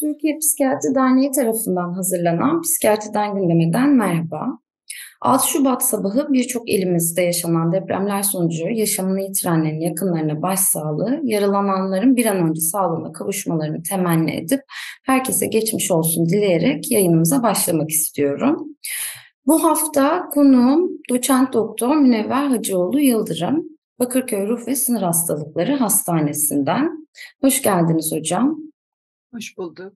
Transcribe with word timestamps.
Türkiye 0.00 0.38
Psikiyatri 0.38 0.94
Derneği 0.94 1.30
tarafından 1.30 1.92
hazırlanan 1.92 2.62
Psikiyatriden 2.62 3.34
Gündeme'den 3.34 3.90
merhaba. 3.90 4.58
6 5.20 5.48
Şubat 5.48 5.84
sabahı 5.84 6.32
birçok 6.32 6.70
ilimizde 6.70 7.22
yaşanan 7.22 7.72
depremler 7.72 8.22
sonucu 8.22 8.68
yaşamını 8.68 9.22
yitirenlerin 9.22 9.80
yakınlarına 9.80 10.42
başsağlığı, 10.42 11.20
yaralananların 11.22 12.16
bir 12.16 12.26
an 12.26 12.48
önce 12.48 12.60
sağlığına 12.60 13.12
kavuşmalarını 13.12 13.82
temenni 13.82 14.36
edip 14.36 14.60
herkese 15.04 15.46
geçmiş 15.46 15.90
olsun 15.90 16.26
dileyerek 16.26 16.90
yayınımıza 16.90 17.42
başlamak 17.42 17.90
istiyorum. 17.90 18.68
Bu 19.46 19.64
hafta 19.64 20.28
konuğum 20.28 20.90
doçent 21.10 21.52
doktor 21.52 21.96
Münevver 21.96 22.46
Hacıoğlu 22.46 23.00
Yıldırım, 23.00 23.64
Bakırköy 23.98 24.48
Ruh 24.48 24.68
ve 24.68 24.74
Sınır 24.74 25.02
Hastalıkları 25.02 25.76
Hastanesi'nden. 25.76 27.06
Hoş 27.40 27.62
geldiniz 27.62 28.12
hocam. 28.12 28.73
Hoş 29.34 29.58
bulduk. 29.58 29.92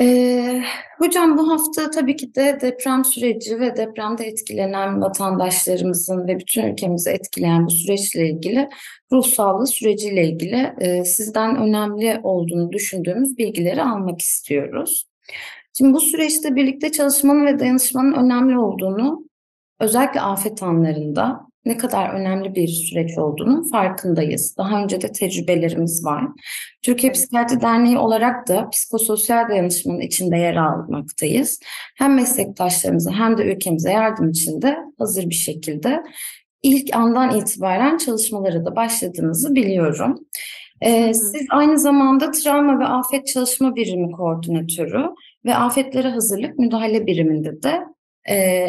Ee, 0.00 0.62
hocam 0.98 1.38
bu 1.38 1.50
hafta 1.50 1.90
tabii 1.90 2.16
ki 2.16 2.34
de 2.34 2.58
deprem 2.60 3.04
süreci 3.04 3.60
ve 3.60 3.76
depremde 3.76 4.24
etkilenen 4.24 5.00
vatandaşlarımızın 5.00 6.28
ve 6.28 6.38
bütün 6.38 6.62
ülkemizi 6.62 7.10
etkileyen 7.10 7.66
bu 7.66 7.70
süreçle 7.70 8.28
ilgili 8.28 8.68
ruh 9.12 9.26
sağlığı 9.26 9.66
süreciyle 9.66 10.28
ilgili 10.28 10.74
e, 10.80 11.04
sizden 11.04 11.56
önemli 11.56 12.20
olduğunu 12.22 12.72
düşündüğümüz 12.72 13.38
bilgileri 13.38 13.82
almak 13.82 14.20
istiyoruz. 14.20 15.06
Şimdi 15.78 15.94
bu 15.94 16.00
süreçte 16.00 16.56
birlikte 16.56 16.92
çalışmanın 16.92 17.46
ve 17.46 17.58
dayanışmanın 17.58 18.12
önemli 18.12 18.58
olduğunu 18.58 19.24
özellikle 19.80 20.20
afet 20.20 20.62
anlarında 20.62 21.40
ne 21.64 21.76
kadar 21.76 22.10
önemli 22.10 22.54
bir 22.54 22.68
süreç 22.68 23.18
olduğunu 23.18 23.68
farkındayız. 23.68 24.56
Daha 24.58 24.82
önce 24.82 25.00
de 25.00 25.12
tecrübelerimiz 25.12 26.04
var. 26.04 26.24
Türkiye 26.82 27.12
Psikiyatri 27.12 27.60
Derneği 27.60 27.98
olarak 27.98 28.48
da 28.48 28.70
psikososyal 28.70 29.48
dayanışmanın 29.48 30.00
içinde 30.00 30.36
yer 30.36 30.56
almaktayız. 30.56 31.60
Hem 31.96 32.14
meslektaşlarımıza 32.14 33.10
hem 33.12 33.38
de 33.38 33.42
ülkemize 33.42 33.90
yardım 33.90 34.30
için 34.30 34.62
de 34.62 34.76
hazır 34.98 35.30
bir 35.30 35.34
şekilde 35.34 36.02
ilk 36.62 36.96
andan 36.96 37.38
itibaren 37.38 37.96
çalışmalara 37.96 38.64
da 38.64 38.76
başladığınızı 38.76 39.54
biliyorum. 39.54 40.18
Ee, 40.80 41.14
siz 41.14 41.46
aynı 41.50 41.78
zamanda 41.78 42.30
travma 42.30 42.80
ve 42.80 42.84
afet 42.84 43.26
çalışma 43.26 43.76
birimi 43.76 44.12
koordinatörü 44.12 45.04
ve 45.44 45.54
afetlere 45.54 46.08
hazırlık 46.08 46.58
müdahale 46.58 47.06
biriminde 47.06 47.62
de 47.62 47.80
e, 48.28 48.68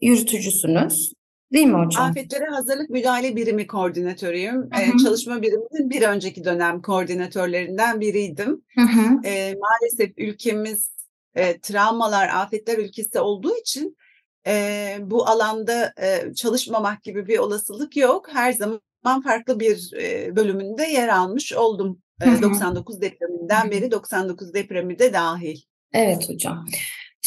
yürütücüsünüz. 0.00 1.12
Değil 1.54 1.66
mi 1.66 1.84
hocam? 1.84 2.04
Afetlere 2.04 2.44
Hazırlık 2.44 2.90
Müdahale 2.90 3.36
Birimi 3.36 3.66
koordinatörüyüm. 3.66 4.54
Hı 4.54 4.76
hı. 4.76 4.80
Ee, 4.80 4.98
çalışma 5.04 5.42
biriminin 5.42 5.90
bir 5.90 6.02
önceki 6.02 6.44
dönem 6.44 6.82
koordinatörlerinden 6.82 8.00
biriydim. 8.00 8.64
Hı 8.74 8.80
hı. 8.80 9.20
Ee, 9.24 9.54
maalesef 9.54 10.18
ülkemiz 10.18 10.90
e, 11.34 11.60
travmalar, 11.60 12.28
afetler 12.28 12.78
ülkesi 12.78 13.20
olduğu 13.20 13.56
için 13.56 13.96
e, 14.46 14.96
bu 15.00 15.26
alanda 15.26 15.92
e, 16.02 16.34
çalışmamak 16.34 17.02
gibi 17.02 17.26
bir 17.26 17.38
olasılık 17.38 17.96
yok. 17.96 18.28
Her 18.32 18.52
zaman 18.52 19.22
farklı 19.24 19.60
bir 19.60 19.92
e, 20.00 20.36
bölümünde 20.36 20.82
yer 20.82 21.08
almış 21.08 21.52
oldum. 21.52 21.98
Hı 22.22 22.30
hı. 22.30 22.42
99 22.42 23.00
depreminden 23.00 23.70
beri 23.70 23.90
99 23.90 24.54
depremi 24.54 24.98
de 24.98 25.12
dahil. 25.12 25.60
Evet 25.92 26.28
hocam. 26.28 26.66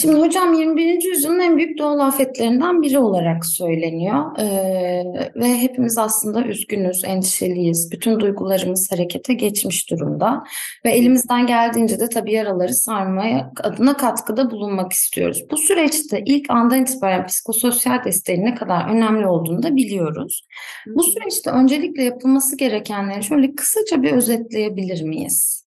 Şimdi 0.01 0.15
hocam 0.15 0.53
21. 0.53 1.03
yüzyılın 1.03 1.39
en 1.39 1.57
büyük 1.57 1.77
doğal 1.77 1.99
afetlerinden 1.99 2.81
biri 2.81 2.99
olarak 2.99 3.45
söyleniyor 3.45 4.39
ee, 4.39 5.03
ve 5.35 5.57
hepimiz 5.57 5.97
aslında 5.97 6.43
üzgünüz, 6.43 7.03
endişeliyiz. 7.03 7.91
Bütün 7.91 8.19
duygularımız 8.19 8.91
harekete 8.91 9.33
geçmiş 9.33 9.89
durumda 9.89 10.43
ve 10.85 10.91
elimizden 10.91 11.47
geldiğince 11.47 11.99
de 11.99 12.09
tabii 12.09 12.33
yaraları 12.33 12.73
sarmaya 12.73 13.51
adına 13.63 13.97
katkıda 13.97 14.51
bulunmak 14.51 14.93
istiyoruz. 14.93 15.43
Bu 15.51 15.57
süreçte 15.57 16.23
ilk 16.25 16.49
andan 16.49 16.81
itibaren 16.81 17.25
psikososyal 17.25 18.03
desteğin 18.03 18.45
ne 18.45 18.55
kadar 18.55 18.89
önemli 18.89 19.27
olduğunu 19.27 19.63
da 19.63 19.75
biliyoruz. 19.75 20.47
Bu 20.87 21.03
süreçte 21.03 21.49
öncelikle 21.49 22.03
yapılması 22.03 22.57
gerekenleri 22.57 23.23
şöyle 23.23 23.55
kısaca 23.55 24.01
bir 24.01 24.11
özetleyebilir 24.11 25.01
miyiz? 25.01 25.65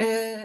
Ee, 0.00 0.36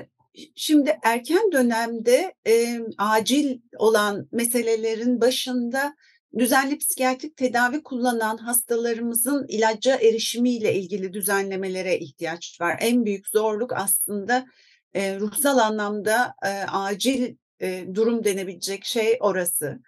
Şimdi 0.55 0.99
erken 1.03 1.51
dönemde 1.51 2.33
e, 2.47 2.79
acil 2.97 3.59
olan 3.77 4.27
meselelerin 4.31 5.21
başında 5.21 5.95
düzenli 6.37 6.77
psikiyatrik 6.77 7.37
tedavi 7.37 7.83
kullanan 7.83 8.37
hastalarımızın 8.37 9.45
ilaca 9.47 9.95
erişimiyle 9.95 10.75
ilgili 10.75 11.13
düzenlemelere 11.13 11.99
ihtiyaç 11.99 12.61
var. 12.61 12.77
En 12.81 13.05
büyük 13.05 13.27
zorluk 13.27 13.73
aslında 13.73 14.45
e, 14.93 15.19
ruhsal 15.19 15.57
anlamda 15.57 16.33
e, 16.45 16.49
acil 16.71 17.35
e, 17.61 17.85
durum 17.93 18.23
denebilecek 18.23 18.85
şey 18.85 19.17
orası. 19.19 19.79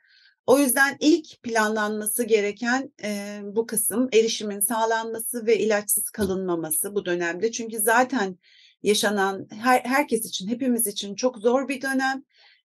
O 0.48 0.60
yüzden 0.60 0.98
ilk 1.00 1.44
planlanması 1.44 2.24
gereken 2.24 2.94
e, 3.04 3.40
bu 3.44 3.68
kısım 3.68 4.10
erişimin 4.14 4.60
sağlanması 4.60 5.46
ve 5.46 5.60
ilaçsız 5.60 6.10
kalınmaması 6.10 6.96
bu 6.96 7.06
dönemde. 7.06 7.52
Çünkü 7.52 7.80
zaten 7.80 8.38
yaşanan 8.84 9.48
her, 9.52 9.82
herkes 9.82 10.26
için, 10.26 10.48
hepimiz 10.48 10.88
için 10.88 11.16
çok 11.16 11.38
zor 11.38 11.68
bir 11.68 11.82
dönem. 11.82 12.24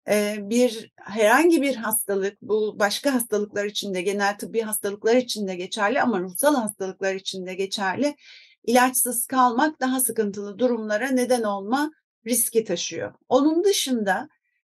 Ee, 0.08 0.38
bir 0.42 0.92
herhangi 0.96 1.62
bir 1.62 1.76
hastalık, 1.76 2.42
bu 2.42 2.80
başka 2.80 3.14
hastalıklar 3.14 3.66
için 3.66 3.94
de, 3.94 4.02
genel 4.02 4.38
tıbbi 4.38 4.62
hastalıklar 4.62 5.16
için 5.16 5.48
de 5.48 5.56
geçerli 5.56 6.02
ama 6.02 6.20
ruhsal 6.20 6.56
hastalıklar 6.56 7.16
için 7.16 7.46
de 7.46 7.54
geçerli. 7.54 8.16
İlaçsız 8.64 9.26
kalmak 9.26 9.80
daha 9.80 10.00
sıkıntılı 10.00 10.60
durumlara 10.60 11.08
neden 11.08 11.44
olma 11.44 11.92
riski 12.28 12.64
taşıyor. 12.64 13.14
Onun 13.30 13.64
dışında 13.64 14.30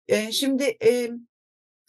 e, 0.09 0.33
şimdi 0.33 0.77
e, 0.85 1.11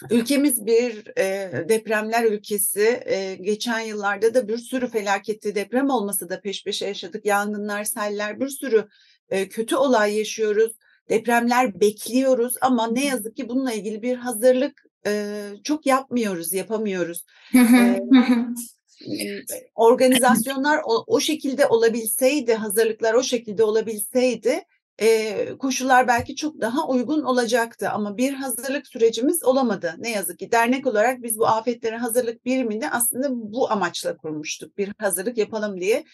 Ülkemiz 0.09 0.66
bir 0.66 1.17
e, 1.17 1.69
depremler 1.69 2.23
ülkesi. 2.23 3.03
E, 3.05 3.35
geçen 3.35 3.79
yıllarda 3.79 4.34
da 4.34 4.47
bir 4.47 4.57
sürü 4.57 4.88
felaketli 4.88 5.55
deprem 5.55 5.89
olması 5.89 6.29
da 6.29 6.41
peş 6.41 6.63
peşe 6.63 6.88
yaşadık. 6.88 7.25
Yangınlar, 7.25 7.84
seller, 7.84 8.39
bir 8.39 8.47
sürü 8.47 8.88
e, 9.30 9.50
kötü 9.50 9.75
olay 9.75 10.18
yaşıyoruz. 10.18 10.74
Depremler 11.09 11.80
bekliyoruz 11.80 12.56
ama 12.62 12.88
ne 12.88 13.06
yazık 13.06 13.36
ki 13.36 13.50
bununla 13.50 13.74
ilgili 13.74 14.02
bir 14.02 14.16
hazırlık 14.16 14.84
e, 15.08 15.44
çok 15.63 15.86
yapmıyoruz, 15.86 16.53
yapamıyoruz. 16.53 17.25
e, 17.53 19.46
organizasyonlar 19.75 20.81
o, 20.85 21.03
o 21.08 21.19
şekilde 21.19 21.68
olabilseydi, 21.68 22.53
hazırlıklar 22.53 23.14
o 23.14 23.24
şekilde 23.24 23.64
olabilseydi 23.64 24.64
e, 25.02 25.58
koşullar 25.59 26.08
belki 26.08 26.35
çok 26.35 26.62
daha 26.62 26.88
uygun 26.88 27.24
olacaktı 27.24 27.90
ama 27.90 28.18
bir 28.18 28.34
hazırlık 28.34 28.88
sürecimiz 28.88 29.44
olamadı. 29.44 29.96
Ne 29.97 30.12
yazık 30.12 30.40
ki 30.40 30.52
dernek 30.52 30.88
olarak 30.88 31.24
biz 31.24 31.40
bu 31.40 31.47
afetlere 31.47 31.97
hazırlık 31.97 32.46
birimini 32.46 32.90
aslında 32.90 33.28
bu 33.31 33.72
amaçla 33.72 34.18
kurmuştuk. 34.18 34.78
Bir 34.78 34.91
hazırlık 34.97 35.38
yapalım 35.38 35.81
diye. 35.81 36.06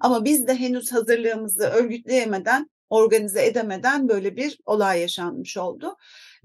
Ama 0.00 0.24
biz 0.24 0.46
de 0.46 0.54
henüz 0.54 0.92
hazırlığımızı 0.92 1.62
örgütleyemeden, 1.62 2.70
organize 2.90 3.46
edemeden 3.46 4.08
böyle 4.08 4.36
bir 4.36 4.58
olay 4.66 5.00
yaşanmış 5.00 5.56
oldu. 5.56 5.96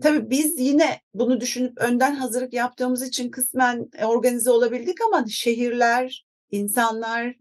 Tabii 0.01 0.29
biz 0.29 0.59
yine 0.59 1.01
bunu 1.13 1.41
düşünüp 1.41 1.77
önden 1.77 2.15
hazırlık 2.15 2.53
yaptığımız 2.53 3.07
için 3.07 3.31
kısmen 3.31 3.89
organize 4.03 4.51
olabildik 4.51 5.01
ama 5.01 5.25
şehirler, 5.27 6.25
insanlar, 6.51 7.35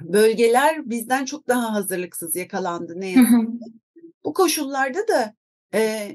bölgeler 0.00 0.90
bizden 0.90 1.24
çok 1.24 1.48
daha 1.48 1.74
hazırlıksız 1.74 2.36
yakalandı 2.36 3.00
ne 3.00 3.10
yazık 3.10 3.62
ki. 3.62 3.72
Bu 4.24 4.32
koşullarda 4.32 5.08
da 5.08 5.34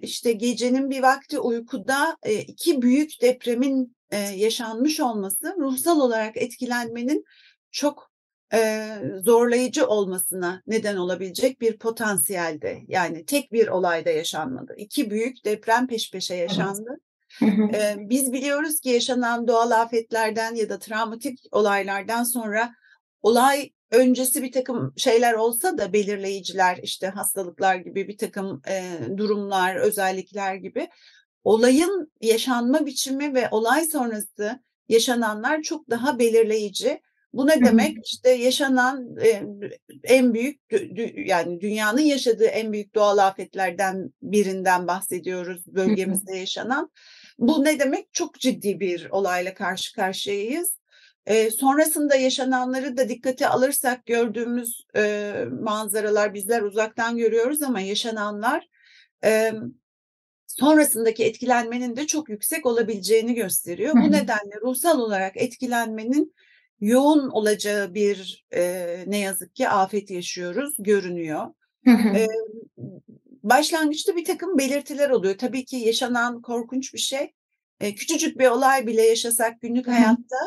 işte 0.02 0.32
gecenin 0.32 0.90
bir 0.90 1.04
vakti 1.04 1.40
uykuda 1.40 2.18
iki 2.48 2.82
büyük 2.82 3.22
depremin 3.22 3.96
yaşanmış 4.36 5.00
olması 5.00 5.56
ruhsal 5.60 6.00
olarak 6.00 6.38
etkilenmenin 6.38 7.26
çok 7.72 8.13
zorlayıcı 9.24 9.88
olmasına 9.88 10.62
neden 10.68 10.96
olabilecek 10.96 11.62
bir 11.62 11.78
potansiyelde. 11.78 12.82
Yani 12.88 13.26
tek 13.26 13.52
bir 13.52 13.68
olayda 13.68 14.10
yaşanmadı. 14.10 14.76
İki 14.78 15.10
büyük 15.10 15.46
deprem 15.46 15.88
peş 15.88 16.12
peşe 16.12 16.36
yaşandı. 16.36 17.00
Evet. 17.42 17.98
Biz 17.98 18.34
biliyoruz 18.34 18.80
ki 18.80 18.90
yaşanan 18.90 19.48
doğal 19.48 19.72
afetlerden 19.72 20.56
ya 20.56 20.70
da 20.70 20.80
travmatik 20.80 21.40
olaylardan 21.52 22.24
sonra 22.24 22.76
olay 23.22 23.70
öncesi 23.92 24.44
bir 24.44 24.52
takım 24.52 24.94
şeyler 24.98 25.34
olsa 25.34 25.78
da 25.78 25.94
belirleyiciler 25.94 26.80
işte 26.84 27.08
hastalıklar 27.08 27.76
gibi 27.76 28.08
bir 28.08 28.18
takım 28.18 28.62
e, 28.68 29.00
durumlar, 29.18 29.76
özellikler 29.76 30.56
gibi 30.56 30.90
olayın 31.44 32.12
yaşanma 32.22 32.86
biçimi 32.86 33.34
ve 33.34 33.48
olay 33.52 33.86
sonrası 33.86 34.60
yaşananlar 34.90 35.62
çok 35.62 35.90
daha 35.90 36.20
belirleyici. 36.20 37.02
Bu 37.34 37.48
ne 37.48 37.66
demek? 37.66 37.98
İşte 38.06 38.30
yaşanan 38.30 39.16
en 40.04 40.34
büyük 40.34 40.62
yani 41.28 41.62
dünyanın 41.62 42.02
yaşadığı 42.02 42.46
en 42.46 42.74
büyük 42.74 42.96
doğal 42.96 43.18
afetlerden 43.18 44.14
birinden 44.22 44.88
bahsediyoruz 44.88 45.68
bölgemizde 45.68 46.38
yaşanan. 46.38 46.92
Bu 47.38 47.64
ne 47.64 47.80
demek? 47.80 48.14
Çok 48.14 48.40
ciddi 48.40 48.80
bir 48.80 49.08
olayla 49.10 49.54
karşı 49.54 49.94
karşıyayız 49.94 50.84
E, 51.26 51.52
sonrasında 51.52 52.16
yaşananları 52.16 52.98
da 52.98 53.10
dikkate 53.10 53.48
alırsak 53.48 54.06
gördüğümüz 54.06 54.86
e, 54.96 55.34
manzaralar 55.62 56.34
bizler 56.34 56.62
uzaktan 56.62 57.18
görüyoruz 57.18 57.62
ama 57.62 57.82
yaşananlar 57.82 58.68
e, 59.26 59.54
sonrasındaki 60.48 61.24
etkilenmenin 61.24 61.96
de 61.96 62.08
çok 62.08 62.30
yüksek 62.30 62.66
olabileceğini 62.66 63.34
gösteriyor. 63.34 63.94
Bu 63.96 64.12
nedenle 64.12 64.56
ruhsal 64.62 65.00
olarak 65.00 65.38
etkilenmenin 65.38 66.34
yoğun 66.84 67.30
olacağı 67.30 67.94
bir 67.94 68.46
e, 68.56 69.04
ne 69.08 69.20
yazık 69.20 69.56
ki 69.56 69.70
afet 69.70 70.12
yaşıyoruz 70.12 70.76
görünüyor. 70.80 71.48
e, 71.88 72.28
başlangıçta 73.44 74.16
bir 74.16 74.26
takım 74.26 74.58
belirtiler 74.58 75.10
oluyor. 75.10 75.38
Tabii 75.38 75.66
ki 75.66 75.76
yaşanan 75.76 76.42
korkunç 76.42 76.94
bir 76.94 77.00
şey. 77.00 77.34
E, 77.80 77.96
küçücük 77.96 78.40
bir 78.40 78.48
olay 78.48 78.88
bile 78.88 79.02
yaşasak 79.02 79.62
günlük 79.62 79.88
hayatta 79.88 80.38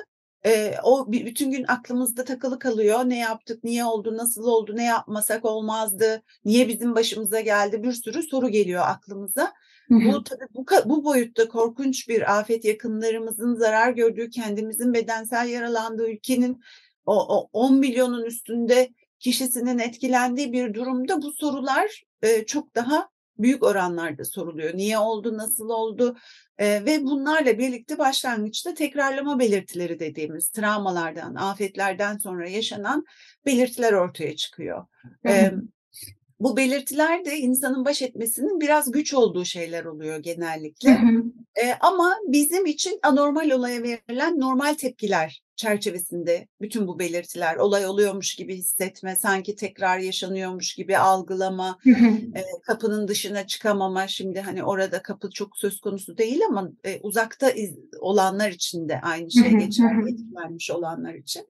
e, 0.46 0.74
o 0.82 1.12
bütün 1.12 1.50
gün 1.50 1.64
aklımızda 1.68 2.24
takılı 2.24 2.58
kalıyor. 2.58 3.00
Ne 3.04 3.18
yaptık, 3.18 3.64
niye 3.64 3.84
oldu, 3.84 4.16
nasıl 4.16 4.44
oldu, 4.44 4.76
ne 4.76 4.84
yapmasak 4.84 5.44
olmazdı, 5.44 6.22
niye 6.44 6.68
bizim 6.68 6.94
başımıza 6.94 7.40
geldi 7.40 7.82
bir 7.82 7.92
sürü 7.92 8.22
soru 8.22 8.48
geliyor 8.48 8.82
aklımıza. 8.86 9.52
Bu 9.90 10.24
tabii 10.24 10.46
bu, 10.54 10.66
bu 10.84 11.04
boyutta 11.04 11.48
korkunç 11.48 12.08
bir 12.08 12.38
afet 12.38 12.64
yakınlarımızın 12.64 13.54
zarar 13.54 13.92
gördüğü, 13.92 14.30
kendimizin 14.30 14.94
bedensel 14.94 15.48
yaralandığı 15.48 16.10
ülkenin 16.10 16.62
o, 17.06 17.38
o 17.38 17.48
10 17.52 17.78
milyonun 17.78 18.24
üstünde 18.24 18.90
kişisinin 19.18 19.78
etkilendiği 19.78 20.52
bir 20.52 20.74
durumda 20.74 21.22
bu 21.22 21.32
sorular 21.32 22.02
e, 22.22 22.46
çok 22.46 22.74
daha 22.74 23.08
büyük 23.38 23.62
oranlarda 23.62 24.24
soruluyor. 24.24 24.76
Niye 24.76 24.98
oldu, 24.98 25.36
nasıl 25.36 25.68
oldu 25.68 26.16
e, 26.58 26.84
ve 26.84 27.04
bunlarla 27.04 27.58
birlikte 27.58 27.98
başlangıçta 27.98 28.74
tekrarlama 28.74 29.38
belirtileri 29.38 30.00
dediğimiz 30.00 30.50
travmalardan, 30.50 31.34
afetlerden 31.34 32.18
sonra 32.18 32.48
yaşanan 32.48 33.04
belirtiler 33.46 33.92
ortaya 33.92 34.36
çıkıyor. 34.36 34.86
E, 35.26 35.52
bu 36.40 36.56
belirtiler 36.56 37.24
de 37.24 37.38
insanın 37.38 37.84
baş 37.84 38.02
etmesinin 38.02 38.60
biraz 38.60 38.90
güç 38.90 39.14
olduğu 39.14 39.44
şeyler 39.44 39.84
oluyor 39.84 40.18
genellikle. 40.18 40.90
Hı 40.90 41.06
hı. 41.06 41.22
E, 41.64 41.74
ama 41.80 42.16
bizim 42.26 42.66
için 42.66 42.98
anormal 43.02 43.50
olaya 43.50 43.82
verilen 43.82 44.40
normal 44.40 44.74
tepkiler 44.74 45.42
çerçevesinde 45.56 46.48
bütün 46.60 46.86
bu 46.86 46.98
belirtiler 46.98 47.56
olay 47.56 47.86
oluyormuş 47.86 48.34
gibi 48.34 48.56
hissetme, 48.56 49.16
sanki 49.16 49.56
tekrar 49.56 49.98
yaşanıyormuş 49.98 50.74
gibi 50.74 50.98
algılama. 50.98 51.78
E, 52.34 52.42
kapının 52.62 53.08
dışına 53.08 53.46
çıkamama. 53.46 54.08
Şimdi 54.08 54.40
hani 54.40 54.64
orada 54.64 55.02
kapı 55.02 55.30
çok 55.30 55.56
söz 55.56 55.80
konusu 55.80 56.18
değil 56.18 56.40
ama 56.48 56.70
e, 56.84 57.00
uzakta 57.02 57.50
iz, 57.50 57.74
olanlar 58.00 58.50
için 58.50 58.88
de 58.88 59.00
aynı 59.00 59.30
şey 59.30 59.50
geçerli, 59.50 60.10
etkilenmiş 60.10 60.70
olanlar 60.70 61.14
için. 61.14 61.46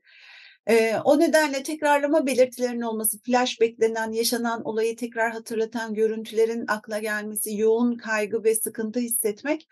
E, 0.68 0.96
o 1.04 1.18
nedenle 1.18 1.62
tekrarlama 1.62 2.26
belirtilerinin 2.26 2.80
olması, 2.80 3.18
flash 3.22 3.60
beklenen, 3.60 4.12
yaşanan 4.12 4.64
olayı 4.64 4.96
tekrar 4.96 5.32
hatırlatan 5.32 5.94
görüntülerin 5.94 6.64
akla 6.68 6.98
gelmesi, 6.98 7.56
yoğun 7.56 7.96
kaygı 7.96 8.44
ve 8.44 8.54
sıkıntı 8.54 9.00
hissetmek 9.00 9.68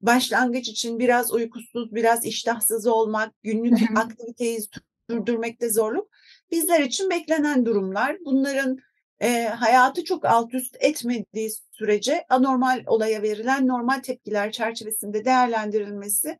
başlangıç 0.00 0.68
için 0.68 0.98
biraz 0.98 1.32
uykusuz, 1.32 1.94
biraz 1.94 2.26
iştahsız 2.26 2.86
olmak, 2.86 3.42
günlük 3.42 3.98
aktiviteyi 3.98 4.60
sürdürmekte 5.10 5.70
zorluk 5.70 6.08
bizler 6.50 6.80
için 6.80 7.10
beklenen 7.10 7.66
durumlar. 7.66 8.16
Bunların 8.24 8.78
e, 9.20 9.44
hayatı 9.44 10.04
çok 10.04 10.24
alt 10.24 10.54
üst 10.54 10.76
etmediği 10.80 11.50
sürece 11.70 12.24
anormal 12.28 12.82
olaya 12.86 13.22
verilen 13.22 13.68
normal 13.68 13.98
tepkiler 13.98 14.52
çerçevesinde 14.52 15.24
değerlendirilmesi 15.24 16.38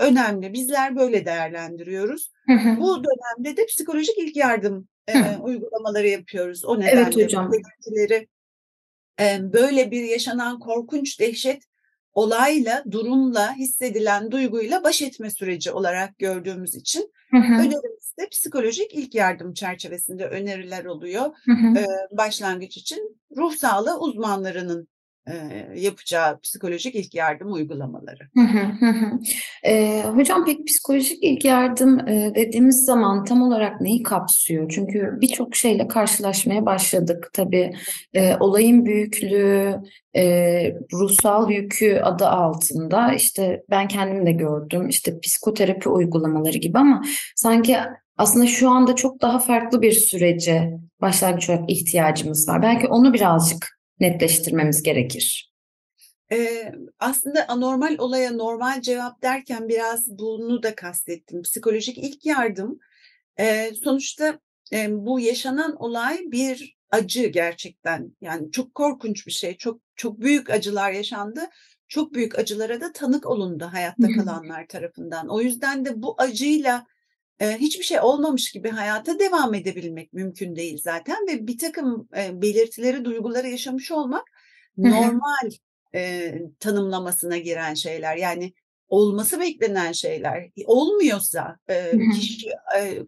önemli. 0.00 0.52
Bizler 0.52 0.96
böyle 0.96 1.24
değerlendiriyoruz. 1.24 2.32
Hı 2.46 2.52
hı. 2.52 2.80
Bu 2.80 3.04
dönemde 3.04 3.56
de 3.56 3.66
psikolojik 3.66 4.18
ilk 4.18 4.36
yardım 4.36 4.88
e, 5.08 5.36
uygulamaları 5.36 6.08
yapıyoruz. 6.08 6.64
O 6.64 6.80
nedenle 6.80 7.00
evet 7.00 7.16
hocam. 7.16 7.52
e, 9.20 9.52
böyle 9.52 9.90
bir 9.90 10.04
yaşanan 10.04 10.58
korkunç 10.58 11.20
dehşet 11.20 11.62
olayla, 12.12 12.84
durumla, 12.90 13.54
hissedilen 13.54 14.30
duyguyla 14.30 14.84
baş 14.84 15.02
etme 15.02 15.30
süreci 15.30 15.72
olarak 15.72 16.18
gördüğümüz 16.18 16.74
için 16.74 17.12
hı 17.30 17.36
hı. 17.36 17.54
önerimizde 17.54 18.28
psikolojik 18.30 18.94
ilk 18.94 19.14
yardım 19.14 19.54
çerçevesinde 19.54 20.26
öneriler 20.26 20.84
oluyor. 20.84 21.24
Hı 21.44 21.52
hı. 21.52 21.78
Ee, 21.78 22.16
başlangıç 22.16 22.76
için 22.76 23.20
ruh 23.36 23.54
sağlığı 23.56 24.00
uzmanlarının 24.00 24.88
yapacağı 25.74 26.40
psikolojik 26.40 26.94
ilk 26.94 27.14
yardım 27.14 27.52
uygulamaları. 27.52 28.28
e, 29.64 30.02
hocam 30.02 30.44
peki 30.44 30.64
psikolojik 30.64 31.18
ilk 31.22 31.44
yardım 31.44 32.08
e, 32.08 32.32
dediğimiz 32.34 32.84
zaman 32.84 33.24
tam 33.24 33.42
olarak 33.42 33.80
neyi 33.80 34.02
kapsıyor? 34.02 34.70
Çünkü 34.74 35.18
birçok 35.20 35.56
şeyle 35.56 35.88
karşılaşmaya 35.88 36.66
başladık. 36.66 37.30
Tabii 37.32 37.72
e, 38.14 38.36
olayın 38.36 38.86
büyüklüğü, 38.86 39.76
e, 40.16 40.22
ruhsal 40.92 41.50
yükü 41.50 42.00
adı 42.04 42.26
altında 42.26 43.12
işte 43.12 43.62
ben 43.70 43.88
kendim 43.88 44.26
de 44.26 44.32
gördüm 44.32 44.88
işte 44.88 45.20
psikoterapi 45.20 45.88
uygulamaları 45.88 46.58
gibi 46.58 46.78
ama 46.78 47.02
sanki 47.36 47.76
aslında 48.16 48.46
şu 48.46 48.70
anda 48.70 48.94
çok 48.94 49.22
daha 49.22 49.38
farklı 49.38 49.82
bir 49.82 49.92
sürece 49.92 50.78
başlangıç 51.00 51.50
olarak 51.50 51.70
ihtiyacımız 51.70 52.48
var. 52.48 52.62
Belki 52.62 52.86
onu 52.86 53.14
birazcık 53.14 53.79
netleştirmemiz 54.00 54.82
gerekir? 54.82 55.50
Ee, 56.32 56.72
aslında 56.98 57.48
anormal 57.48 57.96
olaya 57.98 58.30
normal 58.30 58.82
cevap 58.82 59.22
derken 59.22 59.68
biraz 59.68 60.18
bunu 60.18 60.62
da 60.62 60.74
kastettim. 60.74 61.42
Psikolojik 61.42 61.98
ilk 61.98 62.26
yardım 62.26 62.78
e, 63.38 63.74
sonuçta 63.84 64.40
e, 64.72 64.86
bu 64.90 65.20
yaşanan 65.20 65.76
olay 65.76 66.18
bir 66.26 66.76
acı 66.90 67.26
gerçekten 67.26 68.16
yani 68.20 68.50
çok 68.50 68.74
korkunç 68.74 69.26
bir 69.26 69.32
şey 69.32 69.56
çok 69.56 69.80
çok 69.96 70.20
büyük 70.20 70.50
acılar 70.50 70.92
yaşandı 70.92 71.40
çok 71.88 72.14
büyük 72.14 72.38
acılara 72.38 72.80
da 72.80 72.92
tanık 72.92 73.26
olundu 73.26 73.68
hayatta 73.72 74.08
kalanlar 74.16 74.66
tarafından 74.66 75.28
o 75.28 75.40
yüzden 75.40 75.84
de 75.84 76.02
bu 76.02 76.14
acıyla 76.18 76.86
hiçbir 77.40 77.84
şey 77.84 78.00
olmamış 78.00 78.52
gibi 78.52 78.70
hayata 78.70 79.18
devam 79.18 79.54
edebilmek 79.54 80.12
mümkün 80.12 80.56
değil 80.56 80.80
zaten 80.82 81.26
ve 81.28 81.46
bir 81.46 81.58
takım 81.58 82.08
belirtileri, 82.32 83.04
duyguları 83.04 83.48
yaşamış 83.48 83.90
olmak 83.90 84.24
normal 84.76 85.50
e, 85.94 86.34
tanımlamasına 86.60 87.36
giren 87.36 87.74
şeyler. 87.74 88.16
Yani 88.16 88.52
olması 88.90 89.40
beklenen 89.40 89.92
şeyler 89.92 90.50
olmuyorsa 90.66 91.56
e, 91.70 91.92
kişi 92.14 92.48
e, 92.78 92.98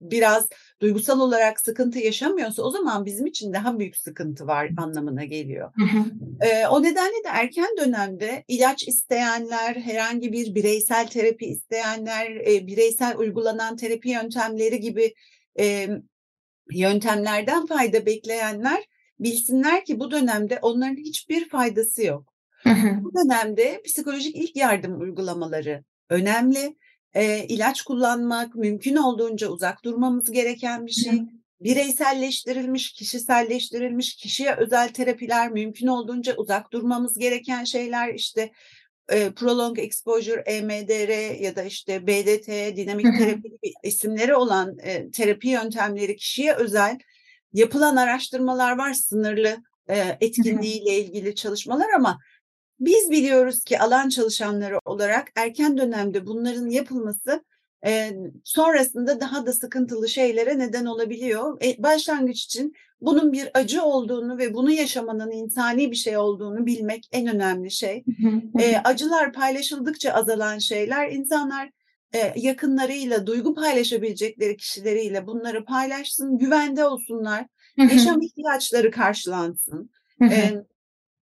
biraz 0.00 0.48
duygusal 0.80 1.20
olarak 1.20 1.60
sıkıntı 1.60 1.98
yaşamıyorsa 1.98 2.62
o 2.62 2.70
zaman 2.70 3.04
bizim 3.04 3.26
için 3.26 3.52
daha 3.52 3.78
büyük 3.78 3.96
sıkıntı 3.96 4.46
var 4.46 4.70
anlamına 4.76 5.24
geliyor. 5.24 5.72
e, 6.40 6.66
o 6.66 6.82
nedenle 6.82 7.24
de 7.24 7.28
erken 7.28 7.76
dönemde 7.78 8.44
ilaç 8.48 8.88
isteyenler, 8.88 9.74
herhangi 9.74 10.32
bir 10.32 10.54
bireysel 10.54 11.06
terapi 11.06 11.46
isteyenler, 11.46 12.30
e, 12.30 12.66
bireysel 12.66 13.16
uygulanan 13.16 13.76
terapi 13.76 14.10
yöntemleri 14.10 14.80
gibi 14.80 15.14
e, 15.58 15.88
yöntemlerden 16.72 17.66
fayda 17.66 18.06
bekleyenler 18.06 18.84
bilsinler 19.20 19.84
ki 19.84 20.00
bu 20.00 20.10
dönemde 20.10 20.58
onların 20.62 20.96
hiçbir 20.96 21.48
faydası 21.48 22.04
yok. 22.04 22.35
Bu 23.04 23.14
dönemde 23.14 23.82
psikolojik 23.84 24.36
ilk 24.36 24.56
yardım 24.56 25.00
uygulamaları 25.00 25.84
önemli. 26.10 26.76
E, 27.14 27.46
ilaç 27.46 27.82
kullanmak 27.82 28.54
mümkün 28.54 28.96
olduğunca 28.96 29.48
uzak 29.48 29.84
durmamız 29.84 30.30
gereken 30.30 30.86
bir 30.86 30.92
şey. 30.92 31.22
Bireyselleştirilmiş, 31.60 32.92
kişiselleştirilmiş, 32.92 34.16
kişiye 34.16 34.54
özel 34.56 34.88
terapiler 34.88 35.50
mümkün 35.50 35.86
olduğunca 35.86 36.36
uzak 36.36 36.72
durmamız 36.72 37.18
gereken 37.18 37.64
şeyler. 37.64 38.14
İşte 38.14 38.52
e, 39.08 39.30
prolong 39.30 39.78
exposure, 39.78 40.42
EMDR 40.46 41.40
ya 41.40 41.56
da 41.56 41.62
işte 41.62 42.06
BDT, 42.06 42.76
dinamik 42.76 43.18
terapi 43.18 43.42
gibi 43.42 43.72
isimleri 43.82 44.34
olan 44.34 44.78
e, 44.78 45.10
terapi 45.10 45.48
yöntemleri 45.48 46.16
kişiye 46.16 46.54
özel 46.54 46.98
yapılan 47.52 47.96
araştırmalar 47.96 48.78
var 48.78 48.92
sınırlı 48.92 49.56
e, 49.88 50.16
etkinliğiyle 50.20 50.98
ilgili 50.98 51.34
çalışmalar 51.34 51.86
ama 51.96 52.18
biz 52.80 53.10
biliyoruz 53.10 53.64
ki 53.64 53.78
alan 53.78 54.08
çalışanları 54.08 54.78
olarak 54.84 55.32
erken 55.36 55.78
dönemde 55.78 56.26
bunların 56.26 56.66
yapılması 56.66 57.44
e, 57.86 58.12
sonrasında 58.44 59.20
daha 59.20 59.46
da 59.46 59.52
sıkıntılı 59.52 60.08
şeylere 60.08 60.58
neden 60.58 60.84
olabiliyor. 60.84 61.58
E, 61.64 61.82
başlangıç 61.82 62.44
için 62.44 62.74
bunun 63.00 63.32
bir 63.32 63.50
acı 63.54 63.82
olduğunu 63.82 64.38
ve 64.38 64.54
bunu 64.54 64.70
yaşamanın 64.70 65.30
insani 65.30 65.90
bir 65.90 65.96
şey 65.96 66.16
olduğunu 66.16 66.66
bilmek 66.66 67.08
en 67.12 67.26
önemli 67.26 67.70
şey. 67.70 68.04
e, 68.58 68.76
acılar 68.76 69.32
paylaşıldıkça 69.32 70.12
azalan 70.12 70.58
şeyler. 70.58 71.10
İnsanlar 71.10 71.70
e, 72.14 72.32
yakınlarıyla, 72.36 73.26
duygu 73.26 73.54
paylaşabilecekleri 73.54 74.56
kişileriyle 74.56 75.26
bunları 75.26 75.64
paylaşsın, 75.64 76.38
güvende 76.38 76.84
olsunlar, 76.84 77.46
yaşam 77.76 78.22
ihtiyaçları 78.22 78.90
karşılansın. 78.90 79.90
e, 80.22 80.54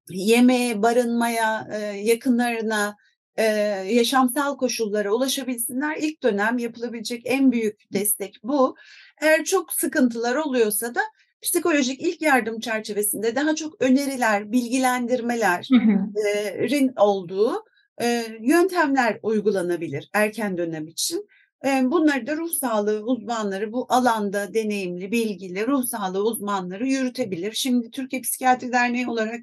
yemeğe, 0.08 0.82
barınmaya, 0.82 1.68
yakınlarına 2.02 2.96
e, 3.36 3.44
yaşamsal 3.90 4.56
koşullara 4.56 5.12
ulaşabilsinler. 5.12 5.96
İlk 5.96 6.22
dönem 6.22 6.58
yapılabilecek 6.58 7.22
en 7.24 7.52
büyük 7.52 7.92
destek 7.92 8.40
bu. 8.42 8.76
Eğer 9.20 9.44
çok 9.44 9.72
sıkıntılar 9.72 10.34
oluyorsa 10.34 10.94
da 10.94 11.00
psikolojik 11.42 12.02
ilk 12.02 12.22
yardım 12.22 12.60
çerçevesinde 12.60 13.36
daha 13.36 13.54
çok 13.54 13.82
öneriler, 13.82 14.52
bilgilendirmelerin 14.52 16.92
olduğu 16.96 17.64
e, 18.02 18.24
yöntemler 18.40 19.18
uygulanabilir 19.22 20.10
erken 20.12 20.58
dönem 20.58 20.86
için. 20.86 21.28
E, 21.66 21.82
bunları 21.84 22.26
da 22.26 22.36
ruh 22.36 22.52
sağlığı 22.52 23.04
uzmanları, 23.04 23.72
bu 23.72 23.86
alanda 23.88 24.54
deneyimli, 24.54 25.12
bilgili 25.12 25.66
ruh 25.66 25.84
sağlığı 25.84 26.24
uzmanları 26.24 26.86
yürütebilir. 26.86 27.52
Şimdi 27.52 27.90
Türkiye 27.90 28.22
Psikiyatri 28.22 28.72
Derneği 28.72 29.08
olarak 29.08 29.40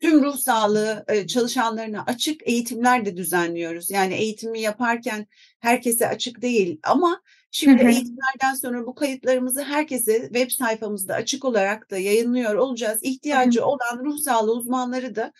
tüm 0.00 0.22
ruh 0.24 0.36
sağlığı 0.36 1.04
çalışanlarına 1.28 2.04
açık 2.06 2.48
eğitimler 2.48 3.06
de 3.06 3.16
düzenliyoruz. 3.16 3.90
Yani 3.90 4.14
eğitimi 4.14 4.60
yaparken 4.60 5.26
herkese 5.60 6.08
açık 6.08 6.42
değil 6.42 6.80
ama 6.82 7.22
şimdi 7.50 7.82
eğitimlerden 7.82 8.54
sonra 8.54 8.86
bu 8.86 8.94
kayıtlarımızı 8.94 9.62
herkese 9.62 10.22
web 10.22 10.50
sayfamızda 10.50 11.14
açık 11.14 11.44
olarak 11.44 11.90
da 11.90 11.98
yayınlıyor 11.98 12.54
olacağız. 12.54 12.98
İhtiyacı 13.02 13.66
olan 13.66 14.04
ruh 14.04 14.18
sağlığı 14.18 14.52
uzmanları 14.52 15.16
da 15.16 15.32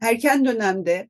erken 0.00 0.44
dönemde 0.44 1.08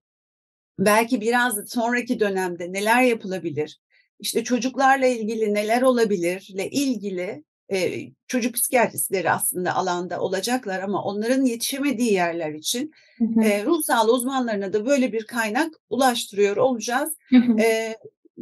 belki 0.78 1.20
biraz 1.20 1.70
sonraki 1.70 2.20
dönemde 2.20 2.72
neler 2.72 3.02
yapılabilir? 3.02 3.80
İşte 4.18 4.44
çocuklarla 4.44 5.06
ilgili 5.06 5.54
neler 5.54 5.82
olabilirle 5.82 6.70
ilgili 6.70 7.44
e, 7.72 8.08
çocuk 8.26 8.54
psikiyatristleri 8.54 9.30
aslında 9.30 9.74
alanda 9.74 10.20
olacaklar 10.20 10.80
ama 10.82 11.02
onların 11.02 11.44
yetişemediği 11.44 12.12
yerler 12.12 12.52
için 12.52 12.92
hı 13.18 13.24
hı. 13.24 13.44
E, 13.44 13.64
ruh 13.64 13.82
sağlığı 13.82 14.12
uzmanlarına 14.12 14.72
da 14.72 14.86
böyle 14.86 15.12
bir 15.12 15.26
kaynak 15.26 15.74
ulaştırıyor 15.90 16.56
olacağız. 16.56 17.16
Hı 17.28 17.36
hı. 17.36 17.60
E, 17.60 17.96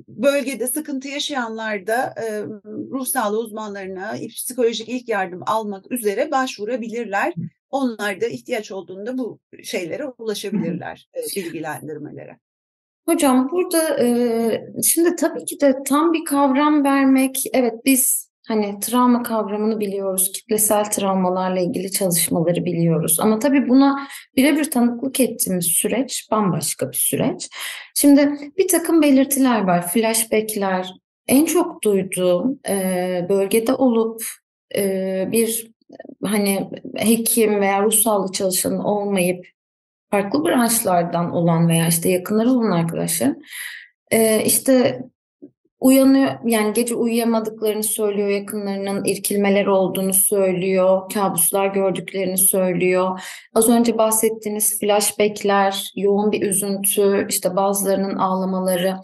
bölgede 0.08 0.66
sıkıntı 0.66 1.08
yaşayanlar 1.08 1.86
da 1.86 2.14
e, 2.22 2.42
ruh 2.64 3.06
sağlığı 3.06 3.38
uzmanlarına 3.38 4.14
psikolojik 4.28 4.88
ilk 4.88 5.08
yardım 5.08 5.42
almak 5.46 5.92
üzere 5.92 6.30
başvurabilirler. 6.30 7.34
Onlar 7.70 8.20
da 8.20 8.26
ihtiyaç 8.26 8.72
olduğunda 8.72 9.18
bu 9.18 9.40
şeylere 9.62 10.06
ulaşabilirler, 10.06 11.08
e, 11.14 11.36
bilgilendirmelere. 11.36 12.38
Hocam 13.06 13.50
burada 13.50 14.00
e, 14.04 14.72
şimdi 14.82 15.16
tabii 15.16 15.44
ki 15.44 15.60
de 15.60 15.74
tam 15.86 16.12
bir 16.12 16.24
kavram 16.24 16.84
vermek, 16.84 17.44
evet 17.52 17.74
biz 17.84 18.27
hani 18.48 18.80
travma 18.80 19.22
kavramını 19.22 19.80
biliyoruz, 19.80 20.32
kitlesel 20.32 20.84
travmalarla 20.84 21.60
ilgili 21.60 21.92
çalışmaları 21.92 22.64
biliyoruz. 22.64 23.16
Ama 23.20 23.38
tabii 23.38 23.68
buna 23.68 24.08
birebir 24.36 24.70
tanıklık 24.70 25.20
ettiğimiz 25.20 25.66
süreç 25.66 26.28
bambaşka 26.30 26.88
bir 26.88 26.96
süreç. 26.96 27.48
Şimdi 27.94 28.32
bir 28.58 28.68
takım 28.68 29.02
belirtiler 29.02 29.60
var, 29.60 29.88
flashbackler. 29.88 30.94
En 31.26 31.44
çok 31.44 31.84
duyduğum 31.84 32.60
e, 32.68 33.26
bölgede 33.28 33.74
olup 33.74 34.22
e, 34.76 35.28
bir 35.32 35.70
hani 36.24 36.70
hekim 36.96 37.60
veya 37.60 37.82
ruh 37.82 37.92
sağlığı 37.92 38.32
çalışanı 38.32 38.86
olmayıp 38.86 39.46
farklı 40.10 40.44
branşlardan 40.44 41.30
olan 41.30 41.68
veya 41.68 41.88
işte 41.88 42.08
yakınları 42.10 42.50
olan 42.50 42.70
arkadaşlar 42.70 43.34
e, 44.10 44.44
işte 44.44 45.02
uyanıyor 45.80 46.30
yani 46.44 46.72
gece 46.72 46.94
uyuyamadıklarını 46.94 47.82
söylüyor 47.82 48.28
yakınlarının 48.28 49.04
irkilmeler 49.04 49.66
olduğunu 49.66 50.14
söylüyor 50.14 51.10
kabuslar 51.14 51.66
gördüklerini 51.66 52.38
söylüyor. 52.38 53.20
Az 53.54 53.68
önce 53.68 53.98
bahsettiğiniz 53.98 54.80
flashbackler 54.80 55.92
yoğun 55.96 56.32
bir 56.32 56.42
üzüntü 56.42 57.26
işte 57.30 57.56
bazılarının 57.56 58.16
ağlamaları. 58.16 58.96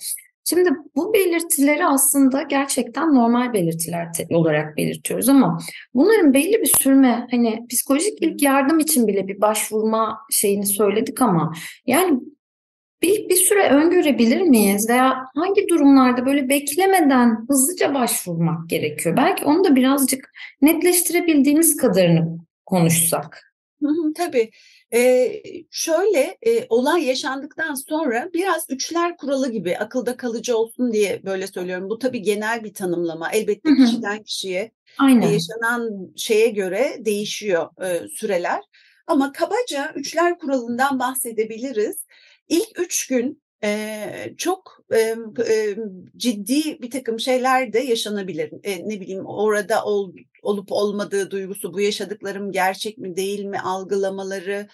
Şimdi 0.45 0.71
bu 0.97 1.15
belirtileri 1.15 1.87
aslında 1.87 2.43
gerçekten 2.43 3.15
normal 3.15 3.53
belirtiler 3.53 4.09
olarak 4.31 4.77
belirtiyoruz 4.77 5.29
ama 5.29 5.59
bunların 5.95 6.35
belli 6.35 6.61
bir 6.61 6.73
sürme 6.79 7.27
hani 7.31 7.67
psikolojik 7.71 8.23
ilk 8.23 8.43
yardım 8.43 8.79
için 8.79 9.07
bile 9.07 9.29
bir 9.29 9.41
başvurma 9.41 10.19
şeyini 10.31 10.67
söyledik 10.67 11.23
ama 11.23 11.53
yani 11.87 12.21
bir, 13.05 13.29
bir 13.29 13.37
süre 13.37 13.69
öngörebilir 13.69 14.41
miyiz 14.41 14.89
veya 14.89 15.25
hangi 15.35 15.69
durumlarda 15.69 16.27
böyle 16.27 16.49
beklemeden 16.49 17.47
hızlıca 17.49 17.95
başvurmak 17.95 18.71
gerekiyor? 18.71 19.17
Belki 19.17 19.45
onu 19.45 19.65
da 19.65 19.77
birazcık 19.77 20.33
netleştirebildiğimiz 20.63 21.77
kadarını 21.77 22.39
konuşsak. 22.67 23.55
Hı 23.83 23.89
hı, 23.89 24.13
tabii. 24.17 24.51
Ee, 24.95 25.43
şöyle 25.71 26.39
e, 26.43 26.67
olay 26.69 27.05
yaşandıktan 27.05 27.75
sonra 27.75 28.31
biraz 28.35 28.67
üçler 28.71 29.17
kuralı 29.17 29.53
gibi 29.53 29.79
akılda 29.79 30.17
kalıcı 30.17 30.57
olsun 30.57 30.93
diye 30.93 31.21
böyle 31.25 31.47
söylüyorum. 31.47 31.91
Bu 31.91 31.99
tabii 31.99 32.23
genel 32.23 32.65
bir 32.65 32.75
tanımlama. 32.75 33.31
Elbette 33.33 33.71
kişiden 33.77 34.23
kişiye 34.23 34.71
Aynen. 34.99 35.29
yaşanan 35.29 36.13
şeye 36.17 36.49
göre 36.49 36.97
değişiyor 36.99 37.69
e, 37.85 38.09
süreler. 38.09 38.61
Ama 39.07 39.33
kabaca 39.33 39.93
üçler 39.95 40.39
kuralından 40.39 40.99
bahsedebiliriz. 40.99 42.07
İlk 42.49 42.79
üç 42.81 43.07
gün 43.07 43.43
e, 43.65 44.35
çok 44.37 44.85
e, 44.95 44.99
e, 45.49 45.77
ciddi 46.17 46.83
bir 46.83 46.91
takım 46.91 47.21
şeyler 47.21 47.73
de 47.73 47.79
yaşanabilir. 47.79 48.53
E, 48.63 48.89
ne 48.89 49.01
bileyim 49.01 49.27
orada 49.27 49.85
ol, 49.85 50.13
olup 50.43 50.73
olmadığı 50.73 51.31
duygusu, 51.31 51.75
bu 51.75 51.81
yaşadıklarım 51.81 52.53
gerçek 52.53 52.99
mi 52.99 53.17
değil 53.17 53.45
mi 53.45 53.61
algılamaları, 53.61 54.69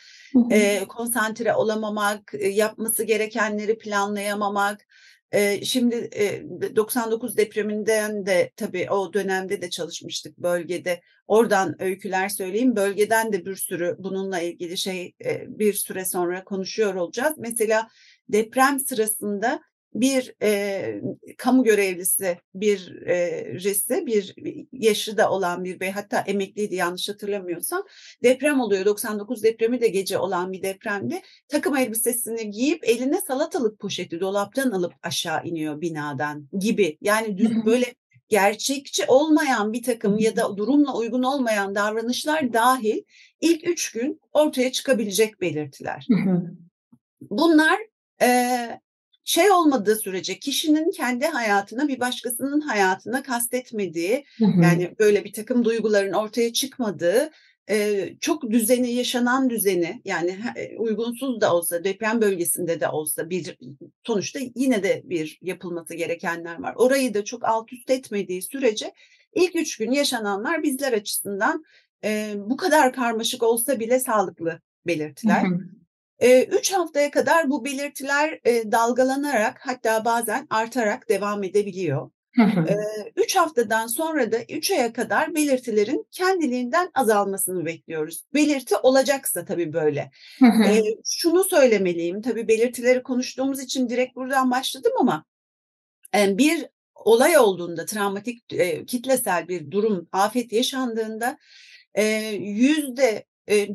e, 0.50 0.84
konsantre 0.88 1.54
olamamak, 1.54 2.34
e, 2.34 2.48
yapması 2.48 3.04
gerekenleri 3.04 3.78
planlayamamak. 3.78 4.86
Şimdi 5.62 6.08
e, 6.12 6.42
99 6.76 7.36
depreminden 7.36 8.26
de 8.26 8.50
tabii 8.56 8.90
o 8.90 9.12
dönemde 9.12 9.62
de 9.62 9.70
çalışmıştık 9.70 10.38
bölgede. 10.38 11.00
Oradan 11.26 11.82
öyküler 11.82 12.28
söyleyeyim. 12.28 12.76
Bölgeden 12.76 13.32
de 13.32 13.46
bir 13.46 13.56
sürü 13.56 13.96
bununla 13.98 14.40
ilgili 14.40 14.78
şey 14.78 15.14
bir 15.46 15.72
süre 15.72 16.04
sonra 16.04 16.44
konuşuyor 16.44 16.94
olacağız. 16.94 17.34
Mesela 17.38 17.88
deprem 18.28 18.80
sırasında 18.80 19.60
bir 19.94 20.34
e, 20.42 21.02
kamu 21.38 21.64
görevlisi 21.64 22.38
bir 22.54 23.02
e, 23.06 23.44
resi, 23.54 24.06
bir 24.06 24.34
yaşı 24.72 25.16
da 25.16 25.30
olan 25.30 25.64
bir 25.64 25.80
bey 25.80 25.90
hatta 25.90 26.20
emekliydi 26.20 26.74
yanlış 26.74 27.08
hatırlamıyorsam. 27.08 27.82
Deprem 28.22 28.60
oluyor 28.60 28.84
99 28.84 29.42
depremi 29.42 29.80
de 29.80 29.88
gece 29.88 30.18
olan 30.18 30.52
bir 30.52 30.62
depremde 30.62 31.22
takım 31.48 31.76
elbisesini 31.76 32.50
giyip 32.50 32.88
eline 32.88 33.20
salatalık 33.20 33.78
poşeti 33.78 34.20
dolaptan 34.20 34.70
alıp 34.70 34.94
aşağı 35.02 35.44
iniyor 35.44 35.80
binadan 35.80 36.48
gibi. 36.58 36.98
Yani 37.00 37.36
böyle 37.66 37.94
gerçekçi 38.28 39.04
olmayan 39.08 39.72
bir 39.72 39.82
takım 39.82 40.18
ya 40.18 40.36
da 40.36 40.56
durumla 40.56 40.96
uygun 40.96 41.22
olmayan 41.22 41.74
davranışlar 41.74 42.52
dahil 42.52 43.02
ilk 43.40 43.68
üç 43.68 43.92
gün 43.92 44.20
ortaya 44.32 44.72
çıkabilecek 44.72 45.40
belirtiler. 45.40 46.06
Bunlar 47.20 47.78
e, 48.22 48.80
şey 49.24 49.50
olmadığı 49.50 49.96
sürece 49.96 50.38
kişinin 50.38 50.90
kendi 50.90 51.26
hayatına 51.26 51.88
bir 51.88 52.00
başkasının 52.00 52.60
hayatına 52.60 53.22
kastetmediği 53.22 54.24
hı 54.38 54.44
hı. 54.44 54.62
yani 54.62 54.94
böyle 54.98 55.24
bir 55.24 55.32
takım 55.32 55.64
duyguların 55.64 56.12
ortaya 56.12 56.52
çıkmadığı 56.52 57.30
e, 57.70 58.08
çok 58.20 58.50
düzeni 58.50 58.92
yaşanan 58.92 59.50
düzeni 59.50 60.02
yani 60.04 60.38
uygunsuz 60.78 61.40
da 61.40 61.54
olsa 61.54 61.84
deprem 61.84 62.20
bölgesinde 62.20 62.80
de 62.80 62.88
olsa 62.88 63.30
bir 63.30 63.56
sonuçta 64.06 64.40
yine 64.56 64.82
de 64.82 65.02
bir 65.04 65.38
yapılması 65.42 65.94
gerekenler 65.94 66.62
var. 66.62 66.74
Orayı 66.76 67.14
da 67.14 67.24
çok 67.24 67.44
alt 67.44 67.72
üst 67.72 67.90
etmediği 67.90 68.42
sürece 68.42 68.92
ilk 69.34 69.56
üç 69.56 69.76
gün 69.76 69.92
yaşananlar 69.92 70.62
bizler 70.62 70.92
açısından 70.92 71.64
e, 72.04 72.34
bu 72.36 72.56
kadar 72.56 72.92
karmaşık 72.92 73.42
olsa 73.42 73.80
bile 73.80 74.00
sağlıklı 74.00 74.60
belirtiler. 74.86 75.44
Hı 75.44 75.54
hı. 75.54 75.79
Üç 76.48 76.72
haftaya 76.72 77.10
kadar 77.10 77.50
bu 77.50 77.64
belirtiler 77.64 78.40
dalgalanarak 78.44 79.60
hatta 79.60 80.04
bazen 80.04 80.46
artarak 80.50 81.08
devam 81.08 81.44
edebiliyor. 81.44 82.10
Üç 83.16 83.36
haftadan 83.36 83.86
sonra 83.86 84.32
da 84.32 84.36
üç 84.48 84.70
aya 84.70 84.92
kadar 84.92 85.34
belirtilerin 85.34 86.06
kendiliğinden 86.10 86.90
azalmasını 86.94 87.66
bekliyoruz. 87.66 88.24
Belirti 88.34 88.76
olacaksa 88.76 89.44
tabii 89.44 89.72
böyle. 89.72 90.10
şunu 91.04 91.44
söylemeliyim 91.44 92.22
tabii 92.22 92.48
belirtileri 92.48 93.02
konuştuğumuz 93.02 93.60
için 93.60 93.88
direkt 93.88 94.16
buradan 94.16 94.50
başladım 94.50 94.92
ama 95.00 95.24
bir 96.14 96.66
olay 96.94 97.38
olduğunda 97.38 97.86
travmatik 97.86 98.48
kitlesel 98.86 99.48
bir 99.48 99.70
durum 99.70 100.08
afet 100.12 100.52
yaşandığında 100.52 101.38
yüzde 102.38 103.24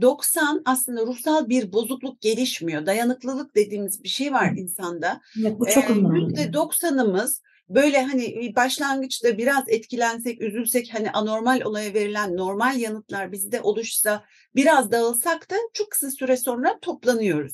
90 0.01 0.61
aslında 0.65 1.01
ruhsal 1.01 1.49
bir 1.49 1.73
bozukluk 1.73 2.21
gelişmiyor. 2.21 2.85
Dayanıklılık 2.85 3.55
dediğimiz 3.55 4.03
bir 4.03 4.09
şey 4.09 4.33
var 4.33 4.51
insanda. 4.57 5.21
Evet, 5.41 5.59
bu 5.59 5.65
çok 5.65 5.89
önemli. 5.89 6.33
%90'ımız 6.33 7.41
böyle 7.69 8.03
hani 8.03 8.53
başlangıçta 8.55 9.37
biraz 9.37 9.63
etkilensek, 9.67 10.41
üzülsek 10.41 10.93
hani 10.93 11.11
anormal 11.11 11.61
olaya 11.61 11.93
verilen 11.93 12.37
normal 12.37 12.79
yanıtlar 12.79 13.31
bizde 13.31 13.61
oluşsa 13.61 14.23
biraz 14.55 14.91
dağılsak 14.91 15.51
da 15.51 15.55
çok 15.73 15.91
kısa 15.91 16.11
süre 16.11 16.37
sonra 16.37 16.79
toplanıyoruz. 16.81 17.53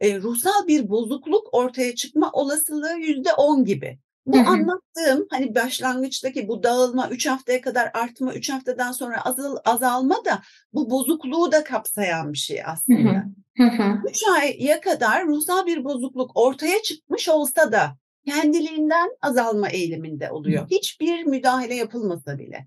e, 0.00 0.20
ruhsal 0.20 0.66
bir 0.66 0.90
bozukluk 0.90 1.54
ortaya 1.54 1.94
çıkma 1.94 2.30
olasılığı 2.32 2.98
yüzde 2.98 3.32
on 3.32 3.64
gibi. 3.64 3.98
Bu 4.28 4.38
anlattığım 4.38 5.26
hani 5.30 5.54
başlangıçtaki 5.54 6.48
bu 6.48 6.62
dağılma 6.62 7.08
3 7.08 7.26
haftaya 7.26 7.60
kadar 7.60 7.90
artma 7.94 8.34
3 8.34 8.50
haftadan 8.50 8.92
sonra 8.92 9.24
azal, 9.24 9.56
azalma 9.64 10.24
da 10.24 10.42
bu 10.72 10.90
bozukluğu 10.90 11.52
da 11.52 11.64
kapsayan 11.64 12.32
bir 12.32 12.38
şey 12.38 12.64
aslında. 12.66 13.24
Hı 13.56 13.64
hı. 13.64 14.08
3 14.10 14.22
aya 14.40 14.80
kadar 14.80 15.26
ruhsal 15.26 15.66
bir 15.66 15.84
bozukluk 15.84 16.30
ortaya 16.34 16.82
çıkmış 16.82 17.28
olsa 17.28 17.72
da 17.72 17.96
kendiliğinden 18.26 19.08
azalma 19.22 19.68
eğiliminde 19.68 20.30
oluyor. 20.30 20.68
Hiçbir 20.70 21.24
müdahale 21.24 21.74
yapılmasa 21.74 22.38
bile. 22.38 22.66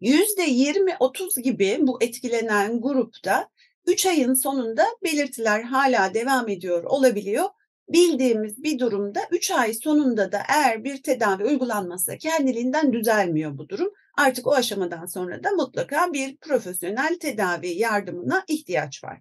Yüzde 0.00 0.44
20-30 0.44 1.40
gibi 1.40 1.78
bu 1.80 2.02
etkilenen 2.02 2.80
grupta 2.80 3.48
3 3.86 4.06
ayın 4.06 4.34
sonunda 4.34 4.84
belirtiler 5.04 5.62
hala 5.62 6.14
devam 6.14 6.48
ediyor 6.48 6.84
olabiliyor. 6.84 7.44
Bildiğimiz 7.92 8.62
bir 8.62 8.78
durumda 8.78 9.20
3 9.30 9.50
ay 9.50 9.74
sonunda 9.74 10.32
da 10.32 10.42
eğer 10.48 10.84
bir 10.84 11.02
tedavi 11.02 11.44
uygulanmazsa 11.44 12.16
kendiliğinden 12.16 12.92
düzelmiyor 12.92 13.58
bu 13.58 13.68
durum. 13.68 13.92
Artık 14.18 14.46
o 14.46 14.54
aşamadan 14.54 15.06
sonra 15.06 15.44
da 15.44 15.50
mutlaka 15.50 16.12
bir 16.12 16.36
profesyonel 16.36 17.18
tedavi 17.20 17.68
yardımına 17.68 18.44
ihtiyaç 18.48 19.04
var. 19.04 19.20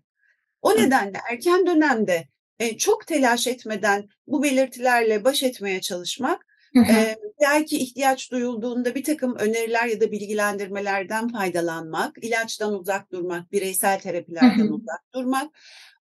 O 0.62 0.76
nedenle 0.76 1.18
erken 1.32 1.68
dönemde 1.68 2.28
e, 2.60 2.78
çok 2.78 3.08
telaş 3.08 3.48
etmeden 3.48 4.10
bu 4.28 4.44
belirtilerle 4.44 5.24
baş 5.24 5.44
etmeye 5.44 5.82
çalışmak, 5.82 6.46
Hı 6.74 6.80
hı. 6.80 6.92
e, 6.92 7.16
belki 7.42 7.78
ihtiyaç 7.78 8.32
duyulduğunda 8.32 8.96
bir 8.96 9.04
takım 9.04 9.36
öneriler 9.36 9.86
ya 9.86 10.02
da 10.02 10.12
bilgilendirmelerden 10.12 11.28
faydalanmak, 11.28 12.18
ilaçtan 12.22 12.74
uzak 12.74 13.12
durmak, 13.12 13.52
bireysel 13.52 14.00
terapilerden 14.00 14.68
uzak 14.68 15.14
durmak. 15.14 15.52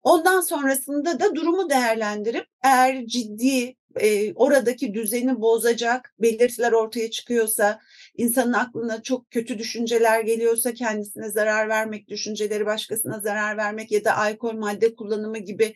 Ondan 0.04 0.42
sonrasında 0.42 1.20
da 1.20 1.36
durumu 1.36 1.70
değerlendirip 1.70 2.46
eğer 2.64 3.06
ciddi 3.06 3.76
e, 3.96 4.34
oradaki 4.34 4.94
düzeni 4.94 5.42
bozacak 5.42 6.14
belirtiler 6.20 6.72
ortaya 6.72 7.12
çıkıyorsa, 7.12 7.80
insanın 8.18 8.54
aklına 8.54 9.04
çok 9.04 9.32
kötü 9.32 9.60
düşünceler 9.60 10.22
geliyorsa, 10.22 10.74
kendisine 10.74 11.30
zarar 11.30 11.70
vermek, 11.70 12.08
düşünceleri 12.08 12.66
başkasına 12.66 13.20
zarar 13.20 13.58
vermek 13.58 13.92
ya 13.92 14.06
da 14.06 14.18
alkol 14.18 14.54
madde 14.54 14.96
kullanımı 14.96 15.38
gibi 15.38 15.76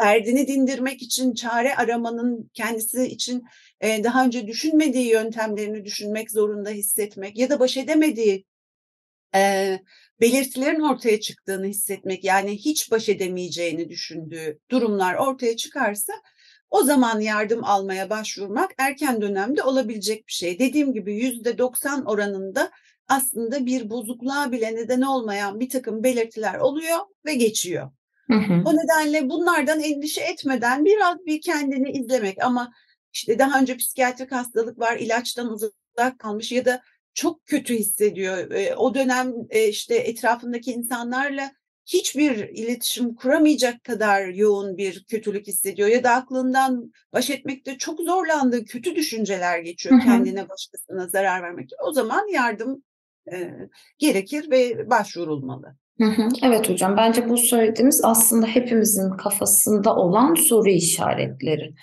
derdini 0.00 0.48
dindirmek 0.48 1.02
için 1.02 1.34
çare 1.34 1.76
aramanın 1.76 2.50
kendisi 2.54 3.04
için 3.04 3.44
e, 3.80 4.04
daha 4.04 4.24
önce 4.24 4.46
düşünmediği 4.46 5.08
yöntemlerini 5.08 5.84
düşünmek 5.84 6.30
zorunda 6.30 6.70
hissetmek 6.70 7.38
ya 7.38 7.50
da 7.50 7.60
baş 7.60 7.76
edemediği 7.76 8.44
e, 9.34 9.78
belirtilerin 10.20 10.80
ortaya 10.80 11.20
çıktığını 11.20 11.66
hissetmek 11.66 12.24
yani 12.24 12.56
hiç 12.56 12.90
baş 12.90 13.08
edemeyeceğini 13.08 13.88
düşündüğü 13.88 14.58
durumlar 14.70 15.14
ortaya 15.14 15.56
çıkarsa 15.56 16.12
o 16.70 16.82
zaman 16.82 17.20
yardım 17.20 17.64
almaya 17.64 18.10
başvurmak 18.10 18.70
erken 18.78 19.22
dönemde 19.22 19.62
olabilecek 19.62 20.26
bir 20.26 20.32
şey. 20.32 20.58
Dediğim 20.58 20.92
gibi 20.92 21.14
yüzde 21.14 21.58
90 21.58 22.04
oranında 22.04 22.70
aslında 23.08 23.66
bir 23.66 23.90
bozukluğa 23.90 24.52
bile 24.52 24.74
neden 24.74 25.00
olmayan 25.00 25.60
bir 25.60 25.68
takım 25.68 26.02
belirtiler 26.02 26.58
oluyor 26.58 26.98
ve 27.26 27.34
geçiyor. 27.34 27.90
Hı 28.30 28.36
hı. 28.36 28.62
O 28.64 28.72
nedenle 28.76 29.28
bunlardan 29.28 29.80
endişe 29.80 30.20
etmeden 30.20 30.84
biraz 30.84 31.26
bir 31.26 31.40
kendini 31.40 31.90
izlemek 31.90 32.44
ama 32.44 32.72
işte 33.12 33.38
daha 33.38 33.60
önce 33.60 33.76
psikiyatrik 33.76 34.32
hastalık 34.32 34.78
var, 34.78 34.96
ilaçtan 34.96 35.52
uzak 35.52 36.18
kalmış 36.18 36.52
ya 36.52 36.64
da 36.64 36.82
çok 37.14 37.46
kötü 37.46 37.74
hissediyor. 37.74 38.50
E, 38.50 38.76
o 38.76 38.94
dönem 38.94 39.34
e, 39.50 39.68
işte 39.68 39.94
etrafındaki 39.94 40.72
insanlarla 40.72 41.52
hiçbir 41.86 42.36
iletişim 42.36 43.14
kuramayacak 43.14 43.84
kadar 43.84 44.28
yoğun 44.28 44.76
bir 44.76 45.04
kötülük 45.04 45.46
hissediyor 45.46 45.88
ya 45.88 46.04
da 46.04 46.10
aklından 46.10 46.92
baş 47.12 47.30
etmekte 47.30 47.78
çok 47.78 48.00
zorlandığı 48.00 48.64
kötü 48.64 48.96
düşünceler 48.96 49.58
geçiyor 49.58 49.94
Hı 49.96 49.98
hı. 50.00 50.04
kendine 50.04 50.48
başkasına 50.48 51.08
zarar 51.08 51.42
vermek. 51.42 51.70
O 51.88 51.92
zaman 51.92 52.32
yardım 52.32 52.84
e, 53.32 53.50
gerekir 53.98 54.50
ve 54.50 54.90
başvurulmalı. 54.90 55.76
Hı 56.00 56.06
hı. 56.06 56.28
Evet 56.42 56.68
hocam, 56.68 56.96
bence 56.96 57.28
bu 57.28 57.36
söylediğimiz 57.36 58.00
aslında 58.04 58.46
hepimizin 58.46 59.10
kafasında 59.10 59.96
olan 59.96 60.34
soru 60.34 60.68
işaretleri. 60.70 61.74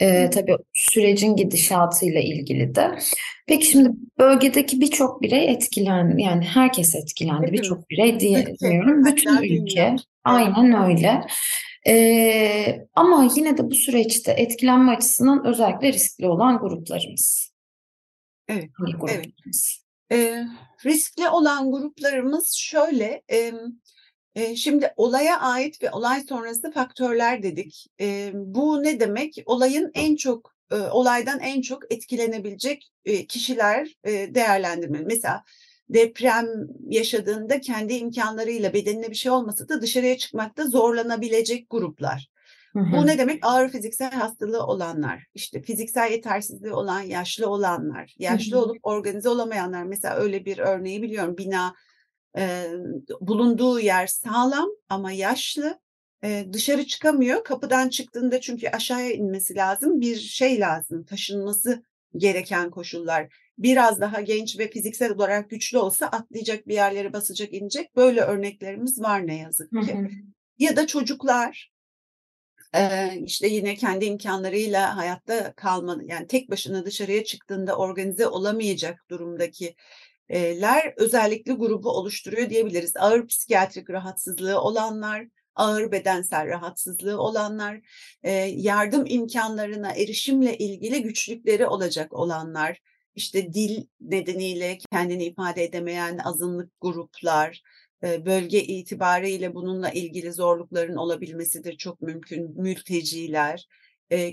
Ee, 0.00 0.30
tabii 0.30 0.56
sürecin 0.74 1.36
gidişatıyla 1.36 2.20
ilgili 2.20 2.74
de. 2.74 2.98
Peki 3.46 3.66
şimdi 3.66 3.90
bölgedeki 4.18 4.80
birçok 4.80 5.22
birey 5.22 5.52
etkilendi, 5.52 6.22
yani 6.22 6.44
herkes 6.44 6.94
etkilendi, 6.94 7.52
birçok 7.52 7.90
birey 7.90 8.20
diyemiyorum, 8.20 9.04
bütün 9.04 9.42
ülke. 9.42 9.96
Aynen 10.24 10.90
öyle. 10.90 11.26
Ee, 11.88 12.86
ama 12.94 13.28
yine 13.36 13.58
de 13.58 13.70
bu 13.70 13.74
süreçte 13.74 14.32
etkilenme 14.32 14.92
açısından 14.92 15.46
özellikle 15.46 15.92
riskli 15.92 16.26
olan 16.26 16.58
gruplarımız. 16.58 17.52
Evet, 18.48 18.70
Hangi 18.74 19.12
evet. 19.14 19.26
E, 20.12 20.44
riskli 20.84 21.28
olan 21.28 21.72
gruplarımız 21.72 22.54
şöyle, 22.54 23.22
e, 23.32 23.52
e, 24.34 24.56
şimdi 24.56 24.92
olaya 24.96 25.40
ait 25.40 25.82
ve 25.82 25.90
olay 25.90 26.20
sonrası 26.20 26.70
faktörler 26.72 27.42
dedik. 27.42 27.86
E, 28.00 28.30
bu 28.34 28.82
ne 28.82 29.00
demek? 29.00 29.42
Olayın 29.46 29.90
en 29.94 30.16
çok, 30.16 30.54
e, 30.72 30.76
olaydan 30.76 31.40
en 31.40 31.60
çok 31.60 31.92
etkilenebilecek 31.92 32.90
e, 33.04 33.26
kişiler 33.26 33.88
e, 34.04 34.34
değerlendirmeli. 34.34 35.04
Mesela 35.04 35.44
deprem 35.88 36.46
yaşadığında 36.88 37.60
kendi 37.60 37.94
imkanlarıyla 37.94 38.72
bedenine 38.72 39.10
bir 39.10 39.14
şey 39.14 39.32
olmasa 39.32 39.68
da 39.68 39.82
dışarıya 39.82 40.18
çıkmakta 40.18 40.66
zorlanabilecek 40.66 41.70
gruplar. 41.70 42.28
Hı 42.76 42.80
hı. 42.80 42.96
Bu 42.96 43.06
ne 43.06 43.18
demek? 43.18 43.46
Ağır 43.46 43.68
fiziksel 43.68 44.10
hastalığı 44.10 44.66
olanlar, 44.66 45.26
işte 45.34 45.62
fiziksel 45.62 46.10
yetersizliği 46.10 46.72
olan 46.72 47.00
yaşlı 47.00 47.48
olanlar, 47.48 48.14
yaşlı 48.18 48.56
hı. 48.56 48.60
olup 48.60 48.78
organize 48.82 49.28
olamayanlar. 49.28 49.82
Mesela 49.82 50.16
öyle 50.16 50.44
bir 50.44 50.58
örneği 50.58 51.02
biliyorum. 51.02 51.38
Bina 51.38 51.74
e, 52.38 52.66
bulunduğu 53.20 53.80
yer 53.80 54.06
sağlam 54.06 54.68
ama 54.88 55.12
yaşlı. 55.12 55.80
E, 56.24 56.46
dışarı 56.52 56.86
çıkamıyor. 56.86 57.44
Kapıdan 57.44 57.88
çıktığında 57.88 58.40
çünkü 58.40 58.68
aşağıya 58.68 59.12
inmesi 59.12 59.54
lazım. 59.54 60.00
Bir 60.00 60.16
şey 60.16 60.60
lazım. 60.60 61.04
Taşınması 61.04 61.82
gereken 62.16 62.70
koşullar. 62.70 63.34
Biraz 63.58 64.00
daha 64.00 64.20
genç 64.20 64.58
ve 64.58 64.70
fiziksel 64.70 65.12
olarak 65.12 65.50
güçlü 65.50 65.78
olsa 65.78 66.06
atlayacak 66.06 66.68
bir 66.68 66.74
yerlere 66.74 67.12
basacak 67.12 67.54
inecek. 67.54 67.96
Böyle 67.96 68.20
örneklerimiz 68.20 69.02
var 69.02 69.26
ne 69.26 69.38
yazık 69.38 69.72
Hı 69.72 69.80
ki. 69.80 69.94
hı. 69.94 70.08
Ya 70.58 70.76
da 70.76 70.86
çocuklar 70.86 71.75
Eee, 72.74 73.22
işte 73.24 73.46
yine 73.48 73.74
kendi 73.74 74.04
imkanlarıyla 74.04 74.96
hayatta 74.96 75.52
kalma 75.52 75.96
yani 76.06 76.26
tek 76.26 76.50
başına 76.50 76.84
dışarıya 76.86 77.24
çıktığında 77.24 77.76
organize 77.76 78.26
olamayacak 78.26 79.04
durumdaki 79.10 79.74
ler 80.32 80.94
özellikle 80.96 81.52
grubu 81.52 81.90
oluşturuyor 81.90 82.50
diyebiliriz. 82.50 82.96
Ağır 82.96 83.26
psikiyatrik 83.26 83.90
rahatsızlığı 83.90 84.60
olanlar, 84.60 85.26
ağır 85.54 85.92
bedensel 85.92 86.46
rahatsızlığı 86.48 87.20
olanlar, 87.22 87.80
yardım 88.48 89.04
imkanlarına 89.06 89.92
erişimle 89.92 90.58
ilgili 90.58 91.02
güçlükleri 91.02 91.66
olacak 91.66 92.12
olanlar, 92.12 92.78
işte 93.14 93.52
dil 93.54 93.86
nedeniyle 94.00 94.78
kendini 94.92 95.24
ifade 95.24 95.64
edemeyen 95.64 96.18
azınlık 96.18 96.72
gruplar, 96.80 97.62
bölge 98.02 98.62
itibariyle 98.62 99.54
bununla 99.54 99.90
ilgili 99.90 100.32
zorlukların 100.32 100.96
olabilmesidir 100.96 101.76
çok 101.76 102.00
mümkün. 102.00 102.62
Mülteciler 102.62 103.66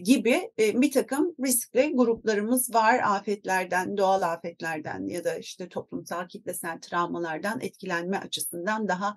gibi 0.04 0.52
bir 0.58 0.92
takım 0.92 1.36
riskli 1.46 1.92
gruplarımız 1.96 2.74
var. 2.74 3.00
Afetlerden, 3.00 3.98
doğal 3.98 4.22
afetlerden 4.22 5.08
ya 5.08 5.24
da 5.24 5.36
işte 5.36 5.70
toplumsal 5.70 6.28
kitlesel 6.28 6.80
travmalardan 6.82 7.62
etkilenme 7.62 8.18
açısından 8.18 8.88
daha 8.88 9.16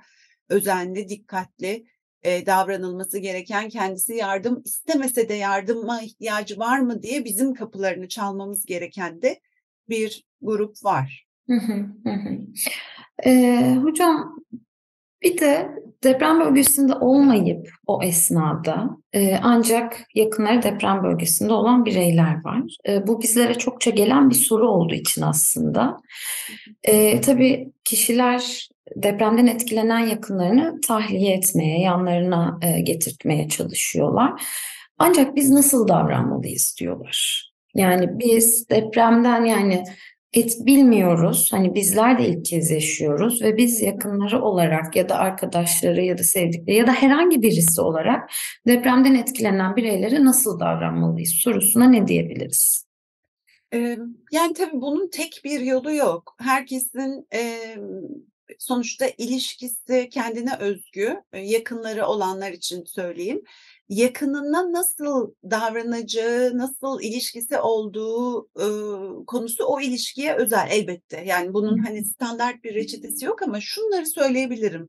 özenli, 0.49 1.09
dikkatli 1.09 1.87
davranılması 2.25 3.19
gereken, 3.19 3.69
kendisi 3.69 4.15
yardım 4.15 4.63
istemese 4.65 5.29
de 5.29 5.35
yardıma 5.35 6.03
ihtiyacı 6.03 6.59
var 6.59 6.79
mı 6.79 7.03
diye 7.03 7.25
bizim 7.25 7.55
kapılarını 7.55 8.09
çalmamız 8.09 8.67
gereken 8.67 9.23
de 9.23 9.41
bir 9.89 10.25
grup 10.43 10.85
var. 10.85 11.27
Ee, 13.25 13.77
hocam 13.83 14.37
bir 15.23 15.39
de 15.39 15.71
deprem 16.05 16.41
bölgesinde 16.41 16.95
olmayıp 16.95 17.69
o 17.87 18.03
esnada 18.03 18.91
e, 19.13 19.37
ancak 19.43 20.03
yakınları 20.15 20.63
deprem 20.63 21.03
bölgesinde 21.03 21.53
olan 21.53 21.85
bireyler 21.85 22.45
var. 22.45 22.63
E, 22.89 23.07
bu 23.07 23.23
bizlere 23.23 23.55
çokça 23.55 23.91
gelen 23.91 24.31
bir 24.31 24.35
soru 24.35 24.69
olduğu 24.69 24.95
için 24.95 25.23
aslında. 25.23 25.97
E, 26.83 27.21
tabii 27.21 27.73
kişiler 27.85 28.69
depremden 28.97 29.47
etkilenen 29.47 29.99
yakınlarını 29.99 30.81
tahliye 30.81 31.35
etmeye, 31.35 31.81
yanlarına 31.81 32.59
e, 32.63 32.81
getirtmeye 32.81 33.49
çalışıyorlar. 33.49 34.43
Ancak 34.99 35.37
biz 35.37 35.51
nasıl 35.51 35.89
davranmalıyız 35.89 36.77
diyorlar. 36.81 37.51
Yani 37.75 38.09
biz 38.19 38.69
depremden 38.71 39.45
yani 39.45 39.85
et 40.37 40.67
bilmiyoruz. 40.67 41.53
Hani 41.53 41.75
bizler 41.75 42.19
de 42.19 42.29
ilk 42.29 42.45
kez 42.45 42.71
yaşıyoruz 42.71 43.43
ve 43.43 43.57
biz 43.57 43.83
yakınları 43.83 44.43
olarak 44.43 44.97
ya 44.97 45.09
da 45.09 45.17
arkadaşları 45.17 46.03
ya 46.03 46.19
da 46.19 46.23
sevdikleri 46.23 46.77
ya 46.77 46.87
da 46.87 46.93
herhangi 46.93 47.43
birisi 47.43 47.81
olarak 47.81 48.31
depremden 48.67 49.15
etkilenen 49.15 49.77
bireylere 49.77 50.25
nasıl 50.25 50.61
davranmalıyız 50.61 51.31
sorusuna 51.31 51.89
ne 51.89 52.09
diyebiliriz? 52.09 52.87
Yani 54.33 54.55
tabii 54.57 54.81
bunun 54.81 55.09
tek 55.11 55.41
bir 55.45 55.61
yolu 55.61 55.93
yok. 55.93 56.37
Herkesin 56.39 57.29
sonuçta 58.59 59.07
ilişkisi 59.19 60.09
kendine 60.13 60.57
özgü, 60.57 61.23
yakınları 61.33 62.07
olanlar 62.07 62.53
için 62.53 62.85
söyleyeyim 62.85 63.43
yakınına 63.89 64.73
nasıl 64.73 65.33
davranacağı, 65.51 66.59
nasıl 66.59 67.01
ilişkisi 67.01 67.59
olduğu 67.59 68.47
e, 68.47 68.67
konusu 69.27 69.65
o 69.65 69.81
ilişkiye 69.81 70.35
özel 70.35 70.69
elbette. 70.71 71.25
Yani 71.27 71.55
bunun 71.55 71.79
hani 71.79 72.05
standart 72.05 72.65
bir 72.65 72.75
reçetesi 72.75 73.25
yok 73.25 73.43
ama 73.43 73.61
şunları 73.61 74.07
söyleyebilirim. 74.07 74.89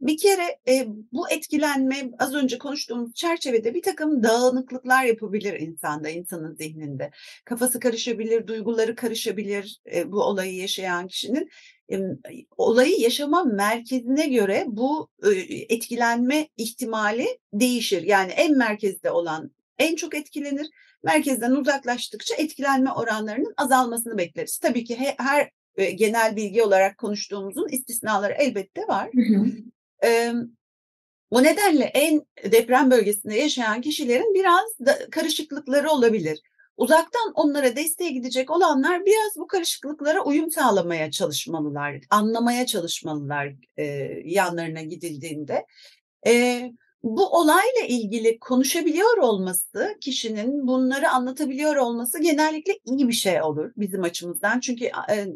Bir 0.00 0.18
kere 0.18 0.58
e, 0.68 0.86
bu 1.12 1.30
etkilenme 1.30 2.10
az 2.18 2.34
önce 2.34 2.58
konuştuğumuz 2.58 3.14
çerçevede 3.14 3.74
bir 3.74 3.82
takım 3.82 4.22
dağınıklıklar 4.22 5.04
yapabilir 5.04 5.60
insanda, 5.60 6.08
insanın 6.08 6.54
zihninde. 6.54 7.10
Kafası 7.44 7.80
karışabilir, 7.80 8.46
duyguları 8.46 8.94
karışabilir 8.94 9.80
e, 9.94 10.12
bu 10.12 10.22
olayı 10.22 10.56
yaşayan 10.56 11.06
kişinin 11.06 11.50
olayı 12.56 13.00
yaşama 13.00 13.44
merkezine 13.44 14.28
göre 14.28 14.64
bu 14.66 15.08
etkilenme 15.68 16.48
ihtimali 16.56 17.38
değişir. 17.52 18.02
Yani 18.02 18.32
en 18.32 18.58
merkezde 18.58 19.10
olan 19.10 19.50
en 19.78 19.96
çok 19.96 20.14
etkilenir. 20.14 20.68
Merkezden 21.02 21.50
uzaklaştıkça 21.50 22.34
etkilenme 22.34 22.92
oranlarının 22.92 23.54
azalmasını 23.56 24.18
bekleriz. 24.18 24.58
Tabii 24.58 24.84
ki 24.84 24.96
her 25.18 25.50
genel 25.94 26.36
bilgi 26.36 26.62
olarak 26.62 26.98
konuştuğumuzun 26.98 27.68
istisnaları 27.68 28.32
elbette 28.32 28.88
var. 28.88 29.10
Hı 29.14 29.20
hı. 29.20 29.46
O 31.30 31.42
nedenle 31.42 31.84
en 31.84 32.22
deprem 32.52 32.90
bölgesinde 32.90 33.34
yaşayan 33.34 33.80
kişilerin 33.80 34.34
biraz 34.34 34.86
da 34.86 35.10
karışıklıkları 35.10 35.90
olabilir. 35.90 36.40
Uzaktan 36.76 37.32
onlara 37.34 37.76
desteğe 37.76 38.10
gidecek 38.10 38.50
olanlar 38.50 39.06
biraz 39.06 39.36
bu 39.36 39.46
karışıklıklara 39.46 40.24
uyum 40.24 40.50
sağlamaya 40.50 41.10
çalışmalılar, 41.10 42.00
anlamaya 42.10 42.66
çalışmalılar 42.66 43.52
e, 43.76 43.84
yanlarına 44.24 44.82
gidildiğinde. 44.82 45.66
E, 46.26 46.62
bu 47.02 47.28
olayla 47.28 47.80
ilgili 47.88 48.38
konuşabiliyor 48.38 49.16
olması, 49.16 49.96
kişinin 50.00 50.66
bunları 50.66 51.10
anlatabiliyor 51.10 51.76
olması 51.76 52.22
genellikle 52.22 52.78
iyi 52.84 53.08
bir 53.08 53.12
şey 53.12 53.42
olur 53.42 53.72
bizim 53.76 54.02
açımızdan. 54.02 54.60
Çünkü 54.60 54.84
e, 54.84 55.26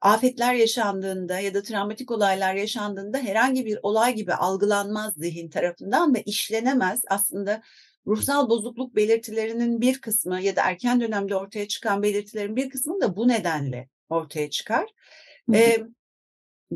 afetler 0.00 0.54
yaşandığında 0.54 1.40
ya 1.40 1.54
da 1.54 1.62
travmatik 1.62 2.10
olaylar 2.10 2.54
yaşandığında 2.54 3.18
herhangi 3.18 3.66
bir 3.66 3.78
olay 3.82 4.14
gibi 4.14 4.34
algılanmaz 4.34 5.14
zihin 5.14 5.50
tarafından 5.50 6.14
ve 6.14 6.22
işlenemez. 6.22 7.02
Aslında 7.08 7.62
ruhsal 8.06 8.50
bozukluk 8.50 8.96
belirtilerinin 8.96 9.80
bir 9.80 10.00
kısmı 10.00 10.40
ya 10.40 10.56
da 10.56 10.62
erken 10.62 11.00
dönemde 11.00 11.36
ortaya 11.36 11.68
çıkan 11.68 12.02
belirtilerin 12.02 12.56
bir 12.56 12.70
kısmı 12.70 13.00
da 13.00 13.16
bu 13.16 13.28
nedenle 13.28 13.88
ortaya 14.08 14.50
çıkar. 14.50 14.86
E, 15.54 15.78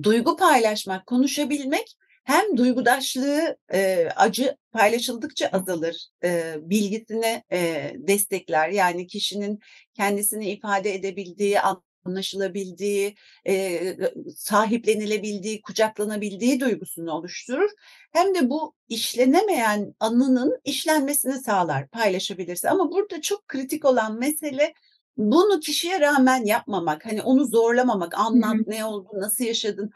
duygu 0.03 0.37
paylaşmak, 0.37 1.07
konuşabilmek 1.07 1.97
hem 2.25 2.57
duygudaşlığı 2.57 3.57
e, 3.73 4.09
acı 4.17 4.57
paylaşıldıkça 4.73 5.47
azalır, 5.47 6.09
e, 6.25 6.55
bilgisini 6.61 7.43
e, 7.53 7.93
destekler. 7.95 8.69
Yani 8.69 9.07
kişinin 9.07 9.61
kendisini 9.95 10.51
ifade 10.51 10.95
edebildiği, 10.95 11.61
anlaşılabildiği, 12.05 13.15
e, 13.47 13.97
sahiplenilebildiği, 14.37 15.62
kucaklanabildiği 15.62 16.61
duygusunu 16.61 17.12
oluşturur. 17.12 17.71
Hem 18.12 18.35
de 18.35 18.51
bu 18.51 18.75
işlenemeyen 18.88 19.95
anının 20.01 20.61
işlenmesini 20.65 21.38
sağlar 21.38 21.88
paylaşabilirse. 21.88 22.71
Ama 22.71 22.91
burada 22.93 23.21
çok 23.21 23.49
kritik 23.49 23.85
olan 23.85 24.19
mesele 24.19 24.75
bunu 25.17 25.61
kişiye 25.61 26.01
rağmen 26.01 26.45
yapmamak. 26.45 27.07
Hani 27.07 27.23
onu 27.23 27.45
zorlamamak, 27.47 28.19
anlat 28.19 28.67
ne 28.67 28.85
oldu, 28.85 29.09
nasıl 29.15 29.45
yaşadın. 29.45 29.91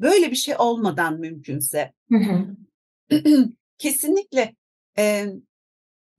Böyle 0.00 0.30
bir 0.30 0.36
şey 0.36 0.54
olmadan 0.58 1.20
mümkünse. 1.20 1.92
Kesinlikle 3.78 4.54
e, 4.98 5.26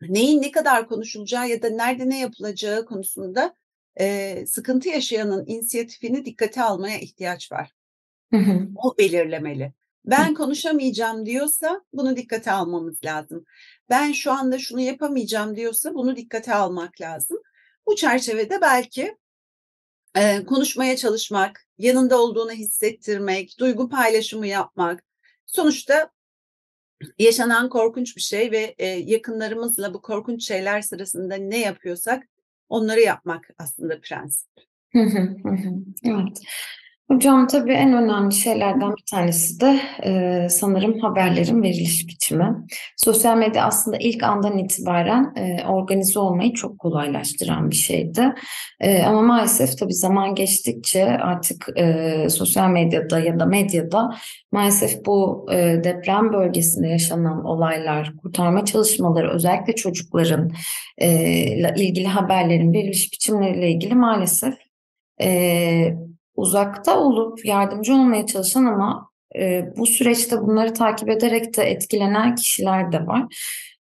neyin 0.02 0.42
ne 0.42 0.52
kadar 0.52 0.88
konuşulacağı 0.88 1.50
ya 1.50 1.62
da 1.62 1.70
nerede 1.70 2.10
ne 2.10 2.20
yapılacağı 2.20 2.86
konusunda 2.86 3.56
e, 4.00 4.46
sıkıntı 4.46 4.90
yaşayanın 4.90 5.46
inisiyatifini 5.48 6.26
dikkate 6.26 6.62
almaya 6.62 7.00
ihtiyaç 7.00 7.52
var. 7.52 7.72
Hı 8.32 8.38
hı. 8.38 8.68
O 8.76 8.98
belirlemeli. 8.98 9.74
Ben 10.06 10.34
konuşamayacağım 10.34 11.26
diyorsa 11.26 11.82
bunu 11.94 12.18
dikkate 12.18 12.52
almamız 12.52 13.06
lazım. 13.06 13.46
Ben 13.90 14.12
şu 14.12 14.32
anda 14.32 14.60
şunu 14.60 14.82
yapamayacağım 14.82 15.56
diyorsa 15.56 15.94
bunu 15.94 16.16
dikkate 16.16 16.54
almak 16.54 17.02
lazım. 17.02 17.38
Bu 17.88 17.96
çerçevede 17.96 18.62
belki 18.62 19.18
e, 20.16 20.46
konuşmaya 20.46 20.98
çalışmak, 20.98 21.66
yanında 21.78 22.22
olduğunu 22.22 22.52
hissettirmek, 22.52 23.56
duygu 23.60 23.90
paylaşımı 23.90 24.48
yapmak. 24.48 25.04
Sonuçta 25.46 26.12
yaşanan 27.20 27.70
korkunç 27.70 28.16
bir 28.16 28.22
şey 28.22 28.52
ve 28.52 28.76
e, 28.78 28.88
yakınlarımızla 28.88 29.94
bu 29.94 30.02
korkunç 30.02 30.48
şeyler 30.48 30.82
sırasında 30.82 31.36
ne 31.36 31.60
yapıyorsak 31.60 32.28
onları 32.72 33.02
yapmak 33.02 33.50
aslında 33.58 34.02
prensip. 34.02 34.50
evet. 36.04 36.42
Hocam 37.12 37.48
tabii 37.48 37.72
en 37.72 37.94
önemli 37.94 38.34
şeylerden 38.34 38.92
bir 38.92 39.04
tanesi 39.12 39.60
de 39.60 39.80
e, 40.04 40.50
sanırım 40.50 41.00
haberlerin 41.00 41.64
veriliş 41.64 42.08
biçimi. 42.08 42.56
Sosyal 42.98 43.38
medya 43.38 43.66
aslında 43.66 43.98
ilk 43.98 44.24
andan 44.24 44.58
itibaren 44.58 45.34
e, 45.36 45.68
organize 45.68 46.20
olmayı 46.20 46.54
çok 46.54 46.80
kolaylaştıran 46.80 47.70
bir 47.70 47.76
şeydi. 47.76 48.34
E, 48.80 49.04
ama 49.04 49.22
maalesef 49.22 49.78
tabii 49.78 49.94
zaman 49.94 50.36
geçtikçe 50.36 51.06
artık 51.06 51.70
e, 51.78 52.28
sosyal 52.30 52.70
medyada 52.70 53.20
ya 53.20 53.40
da 53.40 53.46
medyada 53.46 54.10
maalesef 54.52 55.06
bu 55.06 55.48
e, 55.52 55.84
deprem 55.84 56.34
bölgesinde 56.34 56.88
yaşanan 56.88 57.46
olaylar, 57.46 58.14
kurtarma 58.24 58.66
çalışmaları 58.66 59.32
özellikle 59.32 59.76
çocukların 59.76 60.52
e, 60.98 61.10
ilgili 61.78 62.08
haberlerin 62.08 62.74
veriliş 62.74 63.14
biçimleriyle 63.14 63.72
ilgili 63.72 63.96
maalesef 63.96 64.54
e, 65.22 66.11
uzakta 66.36 67.00
olup 67.00 67.46
yardımcı 67.46 67.94
olmaya 67.94 68.26
çalışan 68.26 68.66
ama 68.66 69.10
e, 69.40 69.64
bu 69.78 69.86
süreçte 69.86 70.42
bunları 70.42 70.74
takip 70.74 71.10
ederek 71.10 71.58
de 71.58 71.64
etkilenen 71.64 72.36
kişiler 72.36 72.92
de 72.92 73.08
var. 73.08 73.26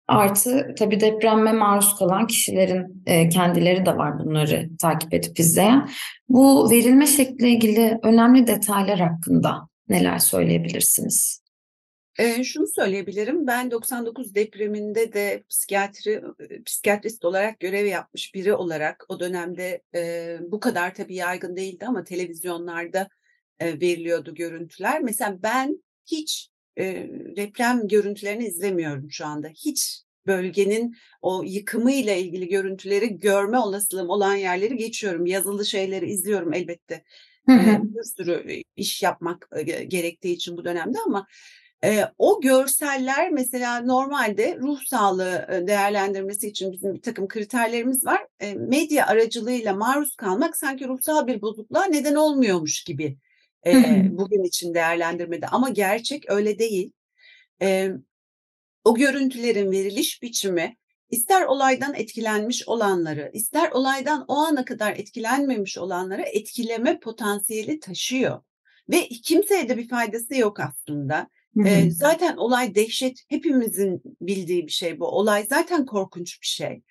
Artı 0.09 0.74
tabii 0.79 1.01
depremme 1.01 1.53
maruz 1.53 1.96
kalan 1.98 2.27
kişilerin 2.27 3.03
e, 3.07 3.29
kendileri 3.29 3.87
de 3.87 3.96
var 3.96 4.18
bunları 4.18 4.68
takip 4.81 5.14
edip 5.14 5.40
izleyen. 5.40 5.88
Bu 6.29 6.70
verilme 6.70 7.07
şekliyle 7.07 7.51
ilgili 7.51 7.98
önemli 8.03 8.46
detaylar 8.46 8.98
hakkında 8.98 9.68
neler 9.88 10.18
söyleyebilirsiniz? 10.18 11.47
E, 12.18 12.44
şunu 12.44 12.66
söyleyebilirim. 12.66 13.46
Ben 13.46 13.70
99 13.70 14.35
depreminde 14.35 15.12
de 15.12 15.44
psikiyatri 15.48 16.22
psikiyatrist 16.66 17.24
olarak 17.24 17.61
görev 17.61 17.87
yapmış 17.87 18.35
biri 18.35 18.54
olarak 18.54 19.04
o 19.09 19.20
dönemde 19.20 19.83
e, 19.94 20.37
bu 20.40 20.61
kadar 20.61 20.94
tabii 20.94 21.14
yaygın 21.14 21.57
değildi 21.57 21.87
ama 21.87 22.04
televizyonlarda 22.04 23.09
e, 23.61 23.81
veriliyordu 23.81 24.35
görüntüler. 24.35 25.02
Mesela 25.02 25.42
ben 25.42 25.83
hiç 26.07 26.48
e, 26.78 27.11
deprem 27.37 27.88
görüntülerini 27.88 28.46
izlemiyorum 28.46 29.11
şu 29.11 29.26
anda. 29.26 29.48
Hiç 29.48 30.02
bölgenin 30.26 30.96
o 31.22 31.42
yıkımı 31.42 31.92
ile 31.92 32.20
ilgili 32.20 32.48
görüntüleri 32.48 33.18
görme 33.18 33.59
olasılığım 33.59 34.09
olan 34.09 34.35
yerleri 34.35 34.76
geçiyorum. 34.76 35.26
Yazılı 35.26 35.66
şeyleri 35.66 36.11
izliyorum 36.11 36.54
elbette. 36.54 37.04
Hı 37.46 37.52
hı. 37.52 37.83
Bir 37.83 38.02
sürü 38.02 38.62
iş 38.76 39.02
yapmak 39.02 39.48
gerektiği 39.88 40.33
için 40.33 40.57
bu 40.57 40.64
dönemde 40.64 40.98
ama 41.07 41.26
e, 41.84 42.04
o 42.18 42.40
görseller 42.40 43.30
mesela 43.30 43.80
normalde 43.80 44.58
ruh 44.60 44.82
sağlığı 44.86 45.64
değerlendirmesi 45.66 46.48
için 46.48 46.72
bizim 46.72 46.94
bir 46.94 47.02
takım 47.02 47.28
kriterlerimiz 47.28 48.06
var. 48.06 48.26
E, 48.40 48.54
medya 48.54 49.06
aracılığıyla 49.06 49.74
maruz 49.74 50.16
kalmak 50.16 50.56
sanki 50.56 50.88
ruhsal 50.88 51.26
bir 51.26 51.42
bozukluğa 51.42 51.84
neden 51.84 52.14
olmuyormuş 52.14 52.84
gibi 52.84 53.18
e, 53.66 53.72
bugün 54.10 54.44
için 54.44 54.74
değerlendirmede 54.74 55.46
ama 55.46 55.68
gerçek 55.68 56.30
öyle 56.30 56.58
değil. 56.58 56.92
E, 57.62 57.90
o 58.84 58.94
görüntülerin 58.94 59.70
veriliş 59.70 60.22
biçimi 60.22 60.76
ister 61.10 61.42
olaydan 61.42 61.94
etkilenmiş 61.94 62.68
olanları, 62.68 63.30
ister 63.32 63.70
olaydan 63.70 64.24
o 64.28 64.34
ana 64.36 64.64
kadar 64.64 64.92
etkilenmemiş 64.92 65.78
olanları 65.78 66.22
etkileme 66.22 67.00
potansiyeli 67.00 67.80
taşıyor. 67.80 68.42
Ve 68.90 69.08
kimseye 69.08 69.68
de 69.68 69.76
bir 69.76 69.88
faydası 69.88 70.36
yok 70.36 70.60
aslında. 70.60 71.28
E, 71.66 71.90
zaten 71.90 72.37
olay 72.37 72.74
dehşet 72.74 73.18
hepimizin 73.28 74.02
bildiği 74.20 74.66
bir 74.66 74.72
şey 74.72 75.00
bu. 75.00 75.06
Olay 75.06 75.46
zaten 75.50 75.87
korkunç 75.87 76.42
bir 76.42 76.46
şey. 76.46 76.82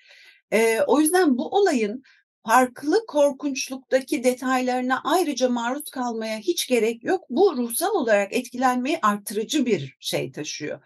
E, 0.52 0.82
o 0.82 1.00
yüzden 1.00 1.38
bu 1.38 1.50
olayın 1.50 2.04
farklı 2.48 3.06
korkunçluktaki 3.08 4.24
detaylarına 4.24 5.02
ayrıca 5.04 5.50
maruz 5.50 5.90
kalmaya 5.92 6.38
hiç 6.38 6.68
gerek 6.68 7.04
yok. 7.04 7.24
Bu 7.30 7.58
ruhsal 7.58 7.96
olarak 7.96 8.34
etkilenmeyi 8.34 9.00
artırıcı 9.02 9.66
bir 9.66 9.98
şey 10.00 10.32
taşıyor. 10.32 10.80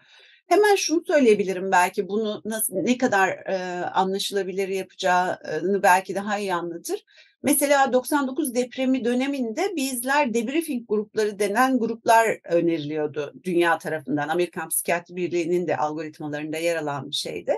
Hemen 0.46 0.76
şunu 0.76 1.02
söyleyebilirim 1.06 1.72
belki 1.72 2.08
bunu 2.08 2.42
nasıl 2.44 2.74
ne 2.74 2.98
kadar 2.98 3.28
e, 3.28 3.84
anlaşılabilir 3.84 4.68
yapacağını 4.68 5.82
belki 5.82 6.14
daha 6.14 6.38
iyi 6.38 6.54
anlatır. 6.54 7.04
Mesela 7.42 7.92
99 7.92 8.54
depremi 8.54 9.04
döneminde 9.04 9.76
bizler 9.76 10.34
debriefing 10.34 10.88
grupları 10.88 11.38
denen 11.38 11.78
gruplar 11.78 12.38
öneriliyordu 12.44 13.32
dünya 13.44 13.78
tarafından. 13.78 14.28
Amerikan 14.28 14.68
Psikiyatri 14.68 15.16
Birliği'nin 15.16 15.66
de 15.66 15.76
algoritmalarında 15.76 16.56
yer 16.56 16.76
alan 16.76 17.10
bir 17.10 17.14
şeydi. 17.14 17.54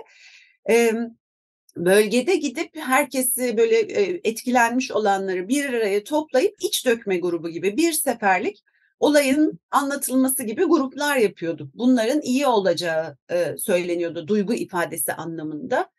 Bölgede 1.77 2.35
gidip 2.35 2.77
herkesi 2.77 3.57
böyle 3.57 3.79
e, 3.79 4.21
etkilenmiş 4.23 4.91
olanları 4.91 5.47
bir 5.47 5.69
araya 5.69 6.03
toplayıp 6.03 6.55
iç 6.61 6.85
dökme 6.85 7.17
grubu 7.17 7.49
gibi 7.49 7.77
bir 7.77 7.93
seferlik 7.93 8.63
olayın 8.99 9.59
anlatılması 9.71 10.43
gibi 10.43 10.63
gruplar 10.63 11.17
yapıyorduk. 11.17 11.69
Bunların 11.73 12.21
iyi 12.21 12.47
olacağı 12.47 13.17
e, 13.31 13.57
söyleniyordu 13.57 14.27
duygu 14.27 14.53
ifadesi 14.53 15.13
anlamında. 15.13 15.89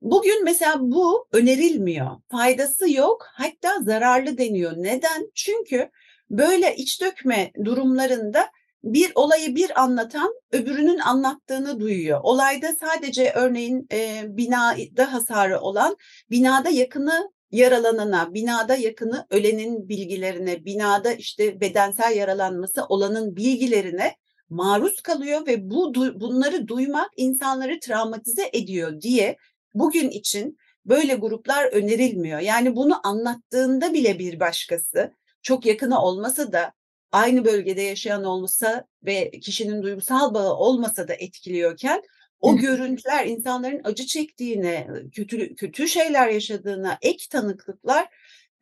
Bugün 0.00 0.44
mesela 0.44 0.76
bu 0.80 1.28
önerilmiyor. 1.32 2.10
Faydası 2.30 2.92
yok 2.92 3.26
hatta 3.32 3.82
zararlı 3.82 4.38
deniyor. 4.38 4.72
Neden? 4.76 5.30
Çünkü 5.34 5.90
böyle 6.30 6.76
iç 6.76 7.02
dökme 7.02 7.52
durumlarında 7.64 8.48
bir 8.84 9.12
olayı 9.14 9.56
bir 9.56 9.82
anlatan 9.82 10.32
öbürünün 10.52 10.98
anlattığını 10.98 11.80
duyuyor. 11.80 12.20
Olayda 12.22 12.72
sadece 12.80 13.32
örneğin 13.34 13.86
e, 13.92 14.22
binada 14.28 15.12
hasarı 15.12 15.60
olan 15.60 15.96
binada 16.30 16.68
yakını 16.68 17.30
yaralanana, 17.50 18.34
binada 18.34 18.74
yakını 18.74 19.26
ölenin 19.30 19.88
bilgilerine, 19.88 20.64
binada 20.64 21.12
işte 21.12 21.60
bedensel 21.60 22.16
yaralanması 22.16 22.84
olanın 22.84 23.36
bilgilerine 23.36 24.16
maruz 24.48 25.00
kalıyor 25.00 25.46
ve 25.46 25.70
bu 25.70 25.94
bunları 25.94 26.68
duymak 26.68 27.10
insanları 27.16 27.80
travmatize 27.80 28.50
ediyor 28.52 29.00
diye 29.00 29.36
bugün 29.74 30.10
için 30.10 30.58
böyle 30.86 31.14
gruplar 31.14 31.64
önerilmiyor. 31.64 32.38
Yani 32.40 32.76
bunu 32.76 33.06
anlattığında 33.06 33.92
bile 33.94 34.18
bir 34.18 34.40
başkası 34.40 35.12
çok 35.42 35.66
yakını 35.66 36.02
olmasa 36.02 36.52
da 36.52 36.72
aynı 37.12 37.44
bölgede 37.44 37.82
yaşayan 37.82 38.24
olmasa 38.24 38.84
ve 39.02 39.30
kişinin 39.30 39.82
duygusal 39.82 40.34
bağı 40.34 40.54
olmasa 40.54 41.08
da 41.08 41.14
etkiliyorken 41.14 42.02
o 42.40 42.56
görüntüler 42.56 43.26
insanların 43.26 43.80
acı 43.84 44.06
çektiğine, 44.06 44.88
kötü 45.12 45.54
kötü 45.54 45.88
şeyler 45.88 46.28
yaşadığına 46.28 46.98
ek 47.02 47.24
tanıklıklar 47.30 48.08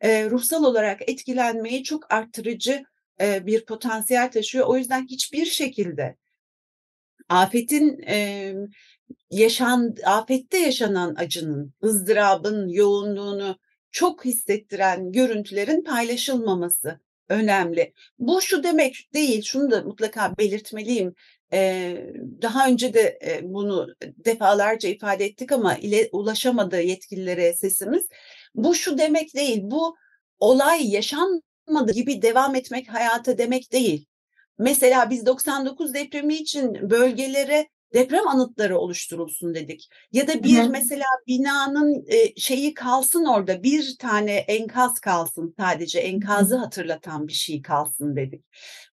e, 0.01 0.29
ruhsal 0.29 0.63
olarak 0.63 1.09
etkilenmeyi 1.09 1.83
çok 1.83 2.13
arttırıcı 2.13 2.83
e, 3.21 3.45
bir 3.45 3.65
potansiyel 3.65 4.31
taşıyor. 4.31 4.67
O 4.67 4.77
yüzden 4.77 5.07
hiçbir 5.07 5.45
şekilde 5.45 6.15
afetin 7.29 8.01
e, 8.07 8.53
yaşan 9.31 9.95
afette 10.05 10.57
yaşanan 10.57 11.15
acının, 11.17 11.73
ızdırabın 11.83 12.67
yoğunluğunu 12.67 13.57
çok 13.91 14.25
hissettiren 14.25 15.11
görüntülerin 15.11 15.83
paylaşılmaması 15.83 16.99
önemli. 17.29 17.93
Bu 18.19 18.41
şu 18.41 18.63
demek 18.63 19.09
değil, 19.13 19.43
şunu 19.43 19.71
da 19.71 19.81
mutlaka 19.81 20.37
belirtmeliyim. 20.37 21.15
Ee, 21.53 22.05
daha 22.41 22.67
önce 22.67 22.93
de 22.93 23.19
e, 23.25 23.39
bunu 23.43 23.87
defalarca 24.01 24.89
ifade 24.89 25.25
ettik 25.25 25.51
ama 25.51 25.75
ile 25.75 26.09
ulaşamadı 26.11 26.81
yetkililere 26.81 27.53
sesimiz. 27.53 28.07
Bu 28.55 28.75
şu 28.75 28.97
demek 28.97 29.35
değil, 29.35 29.59
bu 29.63 29.95
olay 30.39 30.89
yaşanmadı 30.89 31.93
gibi 31.93 32.21
devam 32.21 32.55
etmek 32.55 32.93
hayata 32.93 33.37
demek 33.37 33.71
değil. 33.71 34.05
Mesela 34.59 35.09
biz 35.09 35.25
99 35.25 35.93
depremi 35.93 36.35
için 36.35 36.89
bölgelere 36.89 37.67
deprem 37.93 38.27
anıtları 38.27 38.77
oluşturulsun 38.77 39.55
dedik. 39.55 39.89
Ya 40.11 40.27
da 40.27 40.43
bir 40.43 40.63
Hı. 40.63 40.69
mesela 40.69 41.05
binanın 41.27 42.05
e, 42.07 42.35
şeyi 42.35 42.73
kalsın 42.73 43.25
orada 43.25 43.63
bir 43.63 43.95
tane 43.99 44.33
enkaz 44.33 44.99
kalsın 44.99 45.55
sadece 45.59 45.99
enkazı 45.99 46.55
hatırlatan 46.55 47.27
bir 47.27 47.33
şey 47.33 47.61
kalsın 47.61 48.15
dedik. 48.15 48.45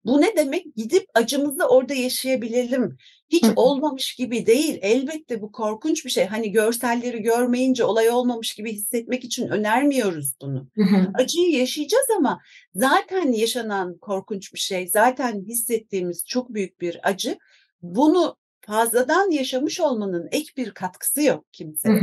Bu 0.05 0.21
ne 0.21 0.37
demek? 0.37 0.77
Gidip 0.77 1.07
acımızı 1.15 1.65
orada 1.65 1.95
yaşayabilelim. 1.95 2.97
Hiç 3.29 3.45
Hı. 3.45 3.53
olmamış 3.57 4.15
gibi 4.15 4.47
değil. 4.47 4.79
Elbette 4.83 5.43
bu 5.43 5.53
korkunç 5.53 6.05
bir 6.05 6.11
şey. 6.11 6.27
Hani 6.27 6.53
görselleri 6.53 7.23
görmeyince 7.23 7.85
olay 7.85 8.11
olmamış 8.11 8.55
gibi 8.55 8.73
hissetmek 8.73 9.25
için 9.25 9.49
önermiyoruz 9.49 10.35
bunu. 10.41 10.69
Hı. 10.75 11.11
Acıyı 11.15 11.51
yaşayacağız 11.51 12.07
ama 12.19 12.41
zaten 12.75 13.33
yaşanan 13.33 13.99
korkunç 13.99 14.55
bir 14.55 14.59
şey, 14.59 14.89
zaten 14.89 15.45
hissettiğimiz 15.49 16.25
çok 16.27 16.55
büyük 16.55 16.81
bir 16.81 17.09
acı 17.09 17.39
bunu 17.83 18.37
fazladan 18.67 19.31
yaşamış 19.31 19.81
olmanın 19.81 20.29
ek 20.33 20.53
bir 20.57 20.71
katkısı 20.71 21.23
yok 21.23 21.45
kimseye. 21.53 22.01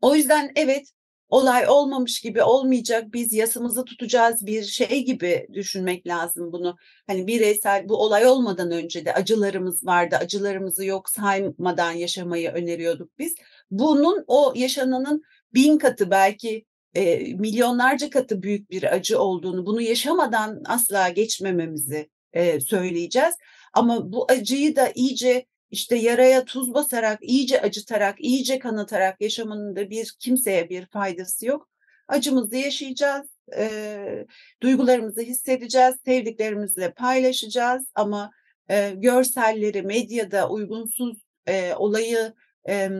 O 0.00 0.14
yüzden 0.14 0.52
evet 0.56 0.92
olay 1.32 1.68
olmamış 1.68 2.20
gibi 2.20 2.42
olmayacak 2.42 3.12
biz 3.12 3.32
yasımızı 3.32 3.84
tutacağız 3.84 4.46
bir 4.46 4.62
şey 4.62 5.04
gibi 5.04 5.46
düşünmek 5.52 6.06
lazım 6.06 6.52
bunu. 6.52 6.76
Hani 7.06 7.26
bireysel 7.26 7.88
bu 7.88 7.96
olay 7.96 8.26
olmadan 8.26 8.70
önce 8.70 9.04
de 9.04 9.14
acılarımız 9.14 9.86
vardı 9.86 10.16
acılarımızı 10.16 10.84
yok 10.84 11.08
saymadan 11.08 11.92
yaşamayı 11.92 12.50
öneriyorduk 12.50 13.18
biz. 13.18 13.34
Bunun 13.70 14.24
o 14.26 14.52
yaşananın 14.56 15.22
bin 15.54 15.78
katı 15.78 16.10
belki 16.10 16.64
e, 16.94 17.34
milyonlarca 17.34 18.10
katı 18.10 18.42
büyük 18.42 18.70
bir 18.70 18.94
acı 18.94 19.18
olduğunu 19.18 19.66
bunu 19.66 19.82
yaşamadan 19.82 20.62
asla 20.66 21.08
geçmememizi 21.08 22.10
e, 22.32 22.60
söyleyeceğiz. 22.60 23.34
Ama 23.72 24.12
bu 24.12 24.26
acıyı 24.30 24.76
da 24.76 24.92
iyice 24.94 25.46
işte 25.72 25.96
yaraya 25.96 26.44
tuz 26.44 26.74
basarak, 26.74 27.18
iyice 27.22 27.60
acıtarak, 27.60 28.20
iyice 28.20 28.58
kanatarak 28.58 29.20
yaşamanın 29.20 29.76
da 29.76 29.90
bir 29.90 30.16
kimseye 30.18 30.70
bir 30.70 30.86
faydası 30.86 31.46
yok. 31.46 31.68
Acımızı 32.08 32.56
yaşayacağız, 32.56 33.26
e, 33.56 34.26
duygularımızı 34.62 35.20
hissedeceğiz, 35.20 35.94
sevdiklerimizle 36.04 36.92
paylaşacağız 36.92 37.86
ama 37.94 38.30
e, 38.70 38.90
görselleri 38.90 39.82
medyada 39.82 40.50
uygunsuz 40.50 41.18
e, 41.46 41.74
olayı 41.74 42.32
e, 42.68 42.90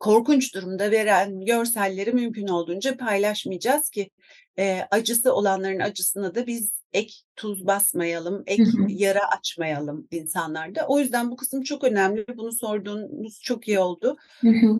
korkunç 0.00 0.54
durumda 0.54 0.90
veren 0.90 1.44
görselleri 1.44 2.12
mümkün 2.12 2.48
olduğunca 2.48 2.96
paylaşmayacağız 2.96 3.90
ki 3.90 4.10
e, 4.58 4.80
acısı 4.90 5.34
olanların 5.34 5.80
acısına 5.80 6.34
da 6.34 6.46
biz 6.46 6.83
ek 6.94 7.14
tuz 7.36 7.66
basmayalım, 7.66 8.42
ek 8.46 8.64
yara 8.88 9.20
açmayalım 9.38 10.08
insanlarda. 10.10 10.86
O 10.88 10.98
yüzden 10.98 11.30
bu 11.30 11.36
kısım 11.36 11.62
çok 11.62 11.84
önemli. 11.84 12.24
Bunu 12.36 12.52
sorduğunuz 12.52 13.40
çok 13.42 13.68
iyi 13.68 13.78
oldu. 13.78 14.16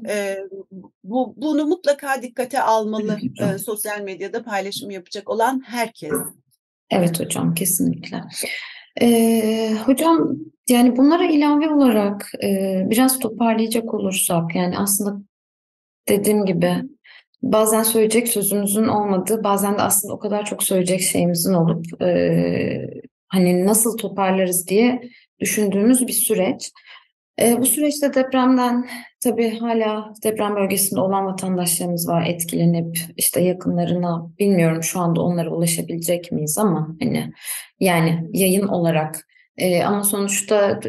E, 0.09 0.37
bu 1.05 1.35
bunu 1.37 1.67
mutlaka 1.67 2.23
dikkate 2.23 2.63
almalı 2.63 3.19
e, 3.41 3.59
sosyal 3.59 4.01
medyada 4.01 4.45
paylaşım 4.45 4.91
yapacak 4.91 5.31
olan 5.31 5.63
herkes. 5.67 6.13
Evet 6.91 7.21
hocam 7.21 7.55
kesinlikle. 7.55 8.25
Ee, 9.01 9.77
hocam 9.87 10.37
yani 10.69 10.97
bunlara 10.97 11.25
ilave 11.25 11.71
olarak 11.71 12.31
e, 12.45 12.83
biraz 12.91 13.19
toparlayacak 13.19 13.95
olursak 13.95 14.55
yani 14.55 14.79
aslında 14.79 15.23
dediğim 16.09 16.47
gibi 16.47 16.83
bazen 17.53 17.83
söyleyecek 17.83 18.29
sözümüzün 18.29 18.85
olmadığı, 18.85 19.45
bazen 19.45 19.79
de 19.79 19.83
aslında 19.83 20.15
o 20.15 20.19
kadar 20.19 20.45
çok 20.45 20.63
söyleyecek 20.63 21.01
şeyimizin 21.01 21.55
olup 21.55 22.03
e, 22.03 22.91
hani 23.29 23.67
nasıl 23.67 23.97
toparlarız 23.99 24.69
diye 24.69 25.01
düşündüğümüz 25.41 26.07
bir 26.07 26.13
süreç. 26.13 26.71
E, 27.41 27.59
bu 27.61 27.67
süreçte 27.67 28.15
depremden 28.15 28.89
tabii 29.21 29.59
hala 29.59 30.13
deprem 30.25 30.57
bölgesinde 30.57 31.01
olan 31.01 31.27
vatandaşlarımız 31.27 32.09
var 32.09 32.27
etkilenip 32.27 32.99
işte 33.17 33.41
yakınlarına 33.41 34.27
bilmiyorum 34.39 34.83
şu 34.83 35.01
anda 35.01 35.23
onlara 35.23 35.51
ulaşabilecek 35.51 36.33
miyiz 36.33 36.59
ama 36.59 36.97
hani 37.01 37.33
yani 37.81 38.29
yayın 38.33 38.69
olarak 38.69 39.29
e, 39.57 39.83
ama 39.83 40.05
sonuçta 40.05 40.81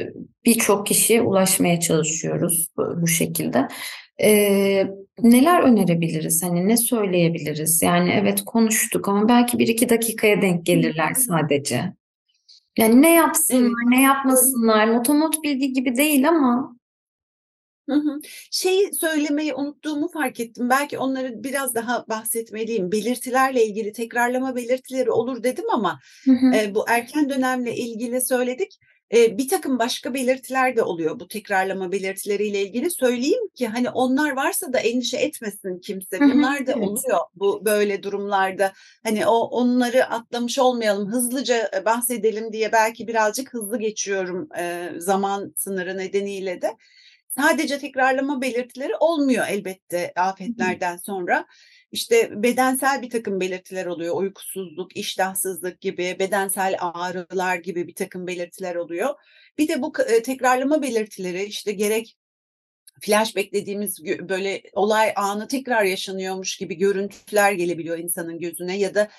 birçok 0.45 0.87
kişiye 0.87 1.21
ulaşmaya 1.21 1.79
çalışıyoruz 1.79 2.67
bu, 2.77 3.01
bu 3.01 3.07
şekilde. 3.07 3.67
Ee, 4.21 4.87
neler 5.21 5.63
önerebiliriz? 5.63 6.43
Hani 6.43 6.67
ne 6.67 6.77
söyleyebiliriz? 6.77 7.81
Yani 7.81 8.11
evet 8.21 8.45
konuştuk 8.45 9.07
ama 9.07 9.29
belki 9.29 9.59
bir 9.59 9.67
iki 9.67 9.89
dakikaya 9.89 10.41
denk 10.41 10.65
gelirler 10.65 11.13
sadece. 11.13 11.93
Yani 12.77 13.01
ne 13.01 13.13
yapsınlar, 13.13 13.91
ne 13.91 14.01
yapmasınlar? 14.01 14.87
Motomot 14.87 15.43
bilgi 15.43 15.73
gibi 15.73 15.95
değil 15.95 16.29
ama. 16.29 16.75
Hı 17.89 17.95
hı. 17.95 18.19
Şeyi 18.51 18.93
söylemeyi 18.93 19.53
unuttuğumu 19.53 20.11
fark 20.11 20.39
ettim. 20.39 20.69
Belki 20.69 20.97
onları 20.97 21.43
biraz 21.43 21.75
daha 21.75 22.05
bahsetmeliyim. 22.09 22.91
Belirtilerle 22.91 23.65
ilgili 23.65 23.91
tekrarlama 23.91 24.55
belirtileri 24.55 25.11
olur 25.11 25.43
dedim 25.43 25.65
ama 25.73 25.99
hı 26.25 26.31
hı. 26.31 26.55
E, 26.55 26.75
bu 26.75 26.85
erken 26.89 27.29
dönemle 27.29 27.75
ilgili 27.75 28.21
söyledik. 28.21 28.79
E, 29.13 29.37
bir 29.37 29.47
takım 29.47 29.79
başka 29.79 30.13
belirtiler 30.13 30.75
de 30.75 30.83
oluyor 30.83 31.19
bu 31.19 31.27
tekrarlama 31.27 31.91
belirtileriyle 31.91 32.61
ilgili. 32.61 32.91
Söyleyeyim 32.91 33.49
ki 33.55 33.67
hani 33.67 33.89
onlar 33.89 34.31
varsa 34.31 34.73
da 34.73 34.79
endişe 34.79 35.17
etmesin 35.17 35.79
kimse. 35.79 36.19
Bunlar 36.19 36.67
da 36.67 36.75
oluyor 36.75 37.19
bu 37.35 37.65
böyle 37.65 38.03
durumlarda. 38.03 38.73
Hani 39.03 39.27
o 39.27 39.37
onları 39.37 40.05
atlamış 40.05 40.59
olmayalım, 40.59 41.11
hızlıca 41.11 41.71
bahsedelim 41.85 42.53
diye 42.53 42.71
belki 42.71 43.07
birazcık 43.07 43.53
hızlı 43.53 43.79
geçiyorum 43.79 44.49
e, 44.57 44.89
zaman 44.97 45.53
sınırı 45.55 45.97
nedeniyle 45.97 46.61
de. 46.61 46.77
Sadece 47.27 47.79
tekrarlama 47.79 48.41
belirtileri 48.41 48.95
olmuyor 48.95 49.45
elbette 49.49 50.13
afetlerden 50.15 50.97
sonra. 50.97 51.45
İşte 51.91 52.43
bedensel 52.43 53.01
bir 53.01 53.09
takım 53.09 53.39
belirtiler 53.39 53.85
oluyor. 53.85 54.15
Uykusuzluk, 54.15 54.97
iştahsızlık 54.97 55.81
gibi, 55.81 56.15
bedensel 56.19 56.75
ağrılar 56.79 57.55
gibi 57.55 57.87
bir 57.87 57.95
takım 57.95 58.27
belirtiler 58.27 58.75
oluyor. 58.75 59.15
Bir 59.57 59.67
de 59.67 59.81
bu 59.81 59.93
e, 60.07 60.23
tekrarlama 60.23 60.81
belirtileri 60.81 61.43
işte 61.43 61.71
gerek 61.71 62.17
flash 63.01 63.35
beklediğimiz 63.35 64.03
böyle 64.05 64.61
olay 64.73 65.13
anı 65.15 65.47
tekrar 65.47 65.83
yaşanıyormuş 65.83 66.57
gibi 66.57 66.75
görüntüler 66.75 67.51
gelebiliyor 67.51 67.97
insanın 67.97 68.39
gözüne 68.39 68.77
ya 68.77 68.95
da 68.95 69.09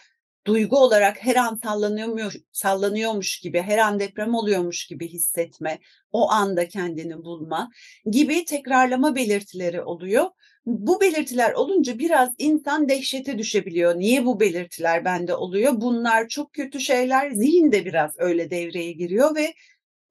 duygu 0.47 0.79
olarak 0.79 1.25
her 1.25 1.37
an 1.37 1.61
sallanıyormuş, 1.65 2.37
sallanıyormuş 2.53 3.41
gibi, 3.41 3.63
her 3.63 3.79
an 3.79 4.01
deprem 4.01 4.35
oluyormuş 4.35 4.87
gibi 4.87 5.09
hissetme, 5.09 5.79
o 6.13 6.31
anda 6.31 6.69
kendini 6.69 7.25
bulma 7.25 7.71
gibi 8.11 8.45
tekrarlama 8.45 9.15
belirtileri 9.15 9.83
oluyor. 9.83 10.31
Bu 10.67 11.01
belirtiler 11.01 11.53
olunca 11.53 11.99
biraz 11.99 12.31
insan 12.39 12.89
dehşete 12.89 13.39
düşebiliyor. 13.39 13.99
Niye 13.99 14.27
bu 14.27 14.41
belirtiler 14.41 15.05
bende 15.05 15.35
oluyor? 15.35 15.73
Bunlar 15.81 16.29
çok 16.29 16.53
kötü 16.53 16.81
şeyler. 16.81 17.31
Zihin 17.31 17.73
de 17.73 17.85
biraz 17.85 18.11
öyle 18.19 18.51
devreye 18.51 18.93
giriyor 18.93 19.35
ve 19.37 19.55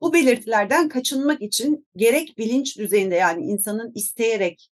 bu 0.02 0.14
belirtilerden 0.14 0.90
kaçınmak 0.90 1.42
için 1.42 1.88
gerek 1.96 2.38
bilinç 2.38 2.78
düzeyinde 2.78 3.16
yani 3.16 3.46
insanın 3.46 3.92
isteyerek, 3.96 4.72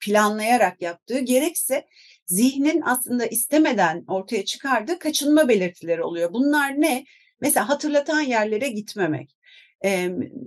planlayarak 0.00 0.82
yaptığı 0.82 1.18
gerekse 1.18 1.86
zihnin 2.26 2.82
aslında 2.84 3.26
istemeden 3.26 4.04
ortaya 4.08 4.44
çıkardığı 4.44 4.98
kaçınma 4.98 5.48
belirtileri 5.48 6.02
oluyor. 6.02 6.32
Bunlar 6.32 6.80
ne? 6.80 7.04
Mesela 7.40 7.68
hatırlatan 7.68 8.20
yerlere 8.20 8.68
gitmemek, 8.68 9.36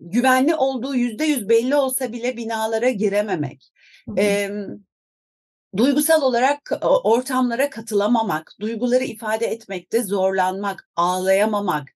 güvenli 0.01 0.55
olduğu 0.55 0.95
yüzde 0.95 1.25
yüz 1.25 1.49
belli 1.49 1.75
olsa 1.75 2.13
bile 2.13 2.37
binalara 2.37 2.89
girememek, 2.89 3.71
e, 4.17 4.49
duygusal 5.77 6.21
olarak 6.21 6.71
ortamlara 7.03 7.69
katılamamak, 7.69 8.53
duyguları 8.59 9.03
ifade 9.03 9.45
etmekte 9.45 10.03
zorlanmak, 10.03 10.89
ağlayamamak, 10.95 11.89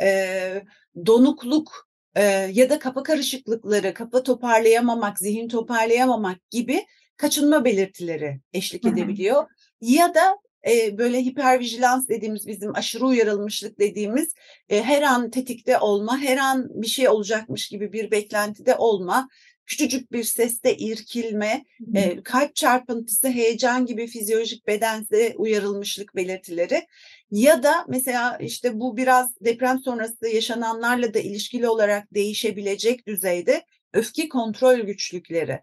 e, 0.00 0.62
donukluk 1.06 1.88
e, 2.14 2.22
ya 2.52 2.70
da 2.70 2.78
kafa 2.78 3.02
karışıklıkları, 3.02 3.94
kafa 3.94 4.22
toparlayamamak, 4.22 5.18
zihin 5.18 5.48
toparlayamamak 5.48 6.50
gibi 6.50 6.86
kaçınma 7.16 7.64
belirtileri 7.64 8.40
eşlik 8.52 8.84
Hı-hı. 8.84 8.92
edebiliyor. 8.92 9.46
Ya 9.80 10.14
da 10.14 10.38
e, 10.68 10.98
böyle 10.98 11.24
hipervijilans 11.24 12.08
dediğimiz 12.08 12.46
bizim 12.46 12.76
aşırı 12.76 13.06
uyarılmışlık 13.06 13.78
dediğimiz 13.78 14.34
e, 14.68 14.82
her 14.82 15.02
an 15.02 15.30
tetikte 15.30 15.78
olma, 15.78 16.18
her 16.18 16.36
an 16.36 16.68
bir 16.82 16.86
şey 16.86 17.08
olacakmış 17.08 17.68
gibi 17.68 17.92
bir 17.92 18.10
beklentide 18.10 18.76
olma, 18.76 19.28
küçücük 19.68 20.12
bir 20.12 20.24
seste 20.24 20.76
irkilme, 20.76 21.64
e, 21.94 22.22
kalp 22.22 22.54
çarpıntısı, 22.54 23.28
heyecan 23.28 23.86
gibi 23.86 24.06
fizyolojik 24.06 24.66
bedensel 24.66 25.32
uyarılmışlık 25.36 26.16
belirtileri 26.16 26.86
ya 27.30 27.62
da 27.62 27.84
mesela 27.88 28.36
işte 28.36 28.80
bu 28.80 28.96
biraz 28.96 29.40
deprem 29.40 29.78
sonrası 29.78 30.28
yaşananlarla 30.28 31.14
da 31.14 31.18
ilişkili 31.18 31.68
olarak 31.68 32.14
değişebilecek 32.14 33.06
düzeyde 33.06 33.64
öfke 33.92 34.28
kontrol 34.28 34.78
güçlükleri. 34.78 35.60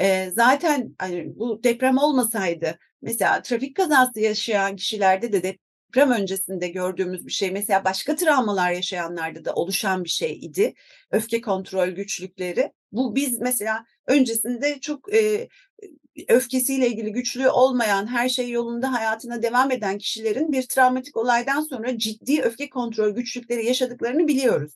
E, 0.00 0.30
zaten 0.30 0.94
hani 0.98 1.32
bu 1.36 1.64
deprem 1.64 1.98
olmasaydı 1.98 2.78
mesela 3.02 3.42
trafik 3.42 3.76
kazası 3.76 4.20
yaşayan 4.20 4.76
kişilerde 4.76 5.32
de 5.32 5.42
deprem 5.88 6.10
öncesinde 6.10 6.68
gördüğümüz 6.68 7.26
bir 7.26 7.32
şey 7.32 7.50
mesela 7.50 7.84
başka 7.84 8.16
travmalar 8.16 8.72
yaşayanlarda 8.72 9.44
da 9.44 9.54
oluşan 9.54 10.04
bir 10.04 10.08
şey 10.08 10.32
idi. 10.32 10.74
Öfke 11.10 11.40
kontrol 11.40 11.88
güçlükleri. 11.88 12.72
Bu 12.92 13.14
biz 13.14 13.40
mesela 13.40 13.84
öncesinde 14.06 14.80
çok 14.80 15.14
e, 15.14 15.48
öfkesiyle 16.28 16.88
ilgili 16.88 17.12
güçlüğü 17.12 17.48
olmayan, 17.48 18.06
her 18.06 18.28
şey 18.28 18.50
yolunda 18.50 18.92
hayatına 18.92 19.42
devam 19.42 19.70
eden 19.70 19.98
kişilerin 19.98 20.52
bir 20.52 20.62
travmatik 20.62 21.16
olaydan 21.16 21.60
sonra 21.60 21.98
ciddi 21.98 22.42
öfke 22.42 22.70
kontrol 22.70 23.10
güçlükleri 23.10 23.66
yaşadıklarını 23.66 24.28
biliyoruz. 24.28 24.72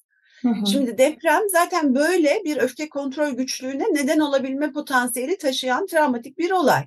Şimdi 0.72 0.98
deprem 0.98 1.42
zaten 1.53 1.94
böyle 1.94 2.42
bir 2.44 2.57
öfke 2.57 2.88
kontrol 2.88 3.31
güçlüğüne 3.31 3.85
neden 3.92 4.18
olabilme 4.18 4.72
potansiyeli 4.72 5.38
taşıyan 5.38 5.87
travmatik 5.87 6.38
bir 6.38 6.51
olay. 6.51 6.85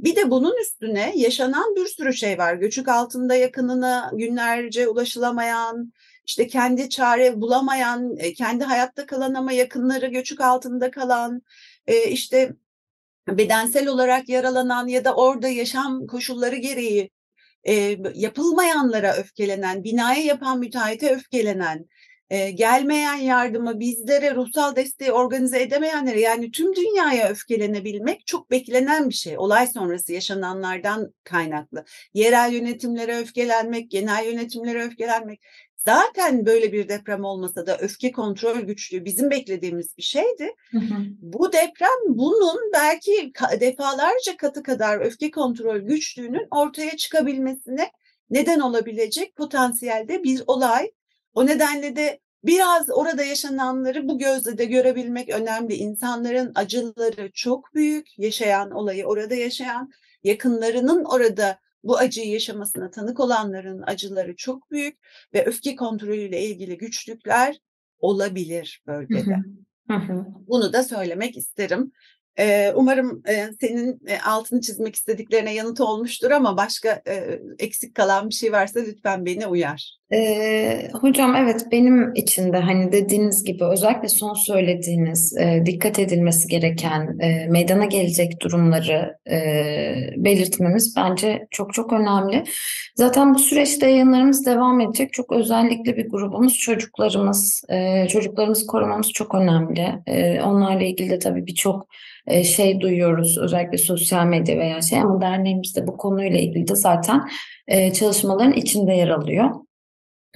Bir 0.00 0.16
de 0.16 0.30
bunun 0.30 0.56
üstüne 0.62 1.12
yaşanan 1.16 1.76
bir 1.76 1.86
sürü 1.86 2.12
şey 2.14 2.38
var. 2.38 2.54
Göçük 2.54 2.88
altında 2.88 3.34
yakınına 3.34 4.10
günlerce 4.14 4.88
ulaşılamayan, 4.88 5.92
işte 6.26 6.46
kendi 6.46 6.88
çare 6.88 7.40
bulamayan, 7.40 8.16
e, 8.18 8.32
kendi 8.32 8.64
hayatta 8.64 9.06
kalan 9.06 9.34
ama 9.34 9.52
yakınları 9.52 10.06
göçük 10.06 10.40
altında 10.40 10.90
kalan, 10.90 11.42
e, 11.86 12.10
işte 12.10 12.52
bedensel 13.28 13.88
olarak 13.88 14.28
yaralanan 14.28 14.86
ya 14.86 15.04
da 15.04 15.14
orada 15.14 15.48
yaşam 15.48 16.06
koşulları 16.06 16.56
gereği 16.56 17.10
e, 17.64 17.96
yapılmayanlara 18.14 19.16
öfkelenen, 19.16 19.84
binaya 19.84 20.22
yapan 20.22 20.58
müteahhite 20.58 21.14
öfkelenen, 21.14 21.86
e, 22.30 22.50
gelmeyen 22.50 23.16
yardıma 23.16 23.80
bizlere 23.80 24.34
ruhsal 24.34 24.76
desteği 24.76 25.12
organize 25.12 25.62
edemeyenlere 25.62 26.20
yani 26.20 26.50
tüm 26.50 26.76
dünyaya 26.76 27.28
öfkelenebilmek 27.28 28.26
çok 28.26 28.50
beklenen 28.50 29.08
bir 29.08 29.14
şey. 29.14 29.38
Olay 29.38 29.66
sonrası 29.66 30.12
yaşananlardan 30.12 31.14
kaynaklı. 31.24 31.84
Yerel 32.14 32.52
yönetimlere 32.52 33.18
öfkelenmek, 33.18 33.90
genel 33.90 34.26
yönetimlere 34.26 34.84
öfkelenmek. 34.84 35.40
Zaten 35.76 36.46
böyle 36.46 36.72
bir 36.72 36.88
deprem 36.88 37.24
olmasa 37.24 37.66
da 37.66 37.78
öfke 37.78 38.12
kontrol 38.12 38.60
güçlüğü 38.60 39.04
bizim 39.04 39.30
beklediğimiz 39.30 39.96
bir 39.98 40.02
şeydi. 40.02 40.54
Hı 40.70 40.78
hı. 40.78 40.94
Bu 41.20 41.52
deprem 41.52 41.98
bunun 42.08 42.72
belki 42.72 43.32
defalarca 43.60 44.36
katı 44.38 44.62
kadar 44.62 45.00
öfke 45.00 45.30
kontrol 45.30 45.78
güçlüğünün 45.78 46.48
ortaya 46.50 46.96
çıkabilmesine 46.96 47.90
neden 48.30 48.60
olabilecek 48.60 49.36
potansiyelde 49.36 50.24
bir 50.24 50.42
olay. 50.46 50.90
O 51.34 51.46
nedenle 51.46 51.96
de 51.96 52.20
biraz 52.44 52.90
orada 52.90 53.24
yaşananları 53.24 54.08
bu 54.08 54.18
gözle 54.18 54.58
de 54.58 54.64
görebilmek 54.64 55.28
önemli. 55.28 55.74
İnsanların 55.74 56.52
acıları 56.54 57.30
çok 57.34 57.74
büyük, 57.74 58.18
yaşayan 58.18 58.70
olayı 58.70 59.04
orada 59.04 59.34
yaşayan, 59.34 59.90
yakınlarının 60.24 61.04
orada 61.04 61.58
bu 61.84 61.96
acıyı 61.98 62.30
yaşamasına 62.30 62.90
tanık 62.90 63.20
olanların 63.20 63.82
acıları 63.86 64.36
çok 64.36 64.70
büyük 64.70 64.98
ve 65.34 65.44
öfke 65.44 65.76
kontrolüyle 65.76 66.42
ilgili 66.42 66.78
güçlükler 66.78 67.58
olabilir 67.98 68.82
bölgede. 68.86 69.36
Hı 69.88 69.96
hı. 69.96 70.26
Bunu 70.48 70.72
da 70.72 70.84
söylemek 70.84 71.36
isterim. 71.36 71.92
Umarım 72.74 73.22
senin 73.60 74.00
altını 74.26 74.60
çizmek 74.60 74.94
istediklerine 74.94 75.54
yanıt 75.54 75.80
olmuştur 75.80 76.30
ama 76.30 76.56
başka 76.56 77.02
eksik 77.58 77.94
kalan 77.94 78.28
bir 78.28 78.34
şey 78.34 78.52
varsa 78.52 78.80
lütfen 78.80 79.26
beni 79.26 79.46
uyar. 79.46 80.00
Ee, 80.12 80.88
hocam 80.92 81.36
evet 81.36 81.66
benim 81.72 82.14
için 82.14 82.52
de 82.52 82.56
hani 82.56 82.92
dediğiniz 82.92 83.44
gibi 83.44 83.64
özellikle 83.64 84.08
son 84.08 84.34
söylediğiniz 84.34 85.36
e, 85.36 85.62
dikkat 85.66 85.98
edilmesi 85.98 86.48
gereken 86.48 87.18
e, 87.18 87.46
meydana 87.46 87.84
gelecek 87.84 88.40
durumları 88.42 89.16
e, 89.30 89.40
belirtmemiz 90.16 90.94
bence 90.96 91.46
çok 91.50 91.74
çok 91.74 91.92
önemli. 91.92 92.44
Zaten 92.96 93.34
bu 93.34 93.38
süreçte 93.38 93.90
yayınlarımız 93.90 94.46
devam 94.46 94.80
edecek. 94.80 95.12
Çok 95.12 95.32
özellikle 95.32 95.96
bir 95.96 96.08
grubumuz 96.08 96.58
çocuklarımız. 96.58 97.62
E, 97.68 98.08
çocuklarımızı 98.08 98.66
korumamız 98.66 99.12
çok 99.12 99.34
önemli. 99.34 99.88
E, 100.06 100.40
onlarla 100.42 100.82
ilgili 100.82 101.10
de 101.10 101.18
tabii 101.18 101.46
birçok 101.46 101.86
e, 102.26 102.44
şey 102.44 102.80
duyuyoruz 102.80 103.38
özellikle 103.38 103.78
sosyal 103.78 104.26
medya 104.26 104.58
veya 104.58 104.82
şey 104.82 105.00
ama 105.00 105.20
derneğimiz 105.20 105.76
de 105.76 105.86
bu 105.86 105.96
konuyla 105.96 106.38
ilgili 106.38 106.68
de 106.68 106.76
zaten 106.76 107.28
e, 107.68 107.92
çalışmaların 107.92 108.52
içinde 108.52 108.92
yer 108.92 109.08
alıyor. 109.08 109.50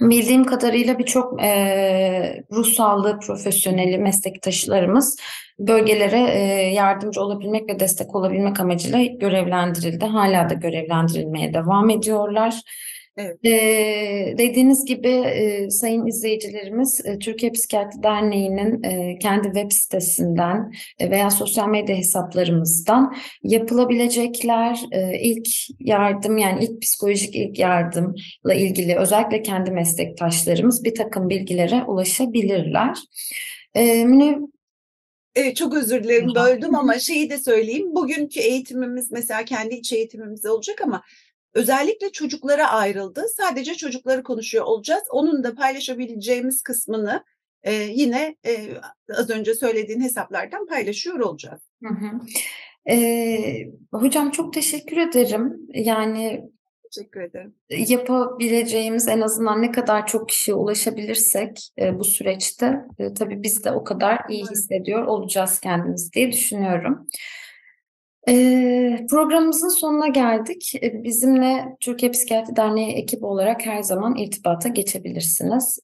Bildiğim 0.01 0.43
kadarıyla 0.43 0.99
birçok 0.99 1.43
e, 1.43 2.43
ruh 2.51 2.65
sağlığı 2.65 3.19
profesyoneli 3.19 3.97
meslektaşlarımız 3.97 5.17
bölgelere 5.59 6.19
e, 6.19 6.39
yardımcı 6.73 7.21
olabilmek 7.21 7.69
ve 7.69 7.79
destek 7.79 8.15
olabilmek 8.15 8.59
amacıyla 8.59 9.03
görevlendirildi. 9.03 10.05
Hala 10.05 10.49
da 10.49 10.53
görevlendirilmeye 10.53 11.53
devam 11.53 11.89
ediyorlar. 11.89 12.61
Evet. 13.17 13.45
Ee, 13.45 14.35
dediğiniz 14.37 14.85
gibi 14.85 15.09
e, 15.09 15.69
sayın 15.69 16.07
izleyicilerimiz 16.07 17.01
e, 17.05 17.19
Türkiye 17.19 17.51
Psikiyatri 17.51 18.03
Derneği'nin 18.03 18.83
e, 18.83 19.19
kendi 19.19 19.43
web 19.43 19.71
sitesinden 19.71 20.73
e, 20.99 21.11
veya 21.11 21.31
sosyal 21.31 21.67
medya 21.67 21.95
hesaplarımızdan 21.95 23.15
yapılabilecekler 23.43 24.79
e, 24.91 25.19
ilk 25.19 25.47
yardım 25.79 26.37
yani 26.37 26.65
ilk 26.65 26.81
psikolojik 26.81 27.35
ilk 27.35 27.59
yardımla 27.59 28.53
ilgili 28.53 28.95
özellikle 28.95 29.41
kendi 29.41 29.71
meslektaşlarımız 29.71 30.83
bir 30.83 30.95
takım 30.95 31.29
bilgilere 31.29 31.83
ulaşabilirler. 31.83 32.97
E, 33.75 34.05
Münir 34.05 34.37
Evet, 35.35 35.55
çok 35.55 35.73
özür 35.73 36.03
dilerim 36.03 36.35
böldüm 36.35 36.75
ama 36.75 36.99
şeyi 36.99 37.29
de 37.29 37.37
söyleyeyim. 37.37 37.95
Bugünkü 37.95 38.39
eğitimimiz 38.39 39.11
mesela 39.11 39.45
kendi 39.45 39.75
iç 39.75 39.93
eğitimimiz 39.93 40.45
olacak 40.45 40.81
ama 40.81 41.03
özellikle 41.55 42.11
çocuklara 42.11 42.69
ayrıldı. 42.71 43.25
Sadece 43.37 43.75
çocukları 43.75 44.23
konuşuyor 44.23 44.65
olacağız. 44.65 45.03
Onun 45.11 45.43
da 45.43 45.55
paylaşabileceğimiz 45.55 46.61
kısmını 46.61 47.23
e, 47.63 47.73
yine 47.73 48.35
e, 48.45 48.67
az 49.17 49.29
önce 49.29 49.53
söylediğin 49.53 50.01
hesaplardan 50.01 50.65
paylaşıyor 50.65 51.19
olacağız. 51.19 51.61
Hı 51.83 51.93
hı. 51.93 52.19
Ee, 52.89 53.67
hocam 53.91 54.31
çok 54.31 54.53
teşekkür 54.53 54.97
ederim. 54.97 55.67
Yani 55.73 56.43
Teşekkür 56.95 57.21
ederim. 57.21 57.55
yapabileceğimiz 57.69 59.07
en 59.07 59.21
azından 59.21 59.61
ne 59.61 59.71
kadar 59.71 60.07
çok 60.07 60.29
kişiye 60.29 60.55
ulaşabilirsek 60.55 61.69
e, 61.79 61.99
bu 61.99 62.03
süreçte 62.03 62.79
e, 62.99 63.13
tabii 63.13 63.43
biz 63.43 63.63
de 63.63 63.71
o 63.71 63.83
kadar 63.83 64.19
iyi 64.29 64.45
hissediyor 64.45 65.03
olacağız 65.05 65.59
kendimizi 65.59 66.13
diye 66.13 66.31
düşünüyorum. 66.31 67.07
Programımızın 69.09 69.69
sonuna 69.69 70.07
geldik. 70.07 70.73
E, 70.83 71.03
bizimle 71.03 71.65
Türkiye 71.79 72.11
Psikiyatri 72.11 72.55
Derneği 72.55 72.91
ekibi 72.93 73.25
olarak 73.25 73.65
her 73.65 73.81
zaman 73.81 74.15
irtibata 74.15 74.69
geçebilirsiniz. 74.69 75.79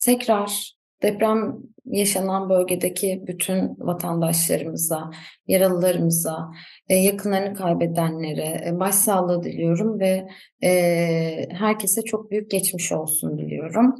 Tekrar 0.00 0.72
deprem 1.02 1.56
yaşanan 1.84 2.50
bölgedeki 2.50 3.22
bütün 3.26 3.76
vatandaşlarımıza, 3.78 5.10
yaralılarımıza, 5.46 6.50
e, 6.88 6.96
yakınlarını 6.96 7.54
kaybedenlere 7.54 8.64
e, 8.66 8.80
başsağlığı 8.80 9.42
diliyorum 9.42 10.00
ve 10.00 10.26
herkese 11.50 12.02
çok 12.02 12.30
büyük 12.30 12.50
geçmiş 12.50 12.92
olsun 12.92 13.38
diliyorum. 13.38 13.94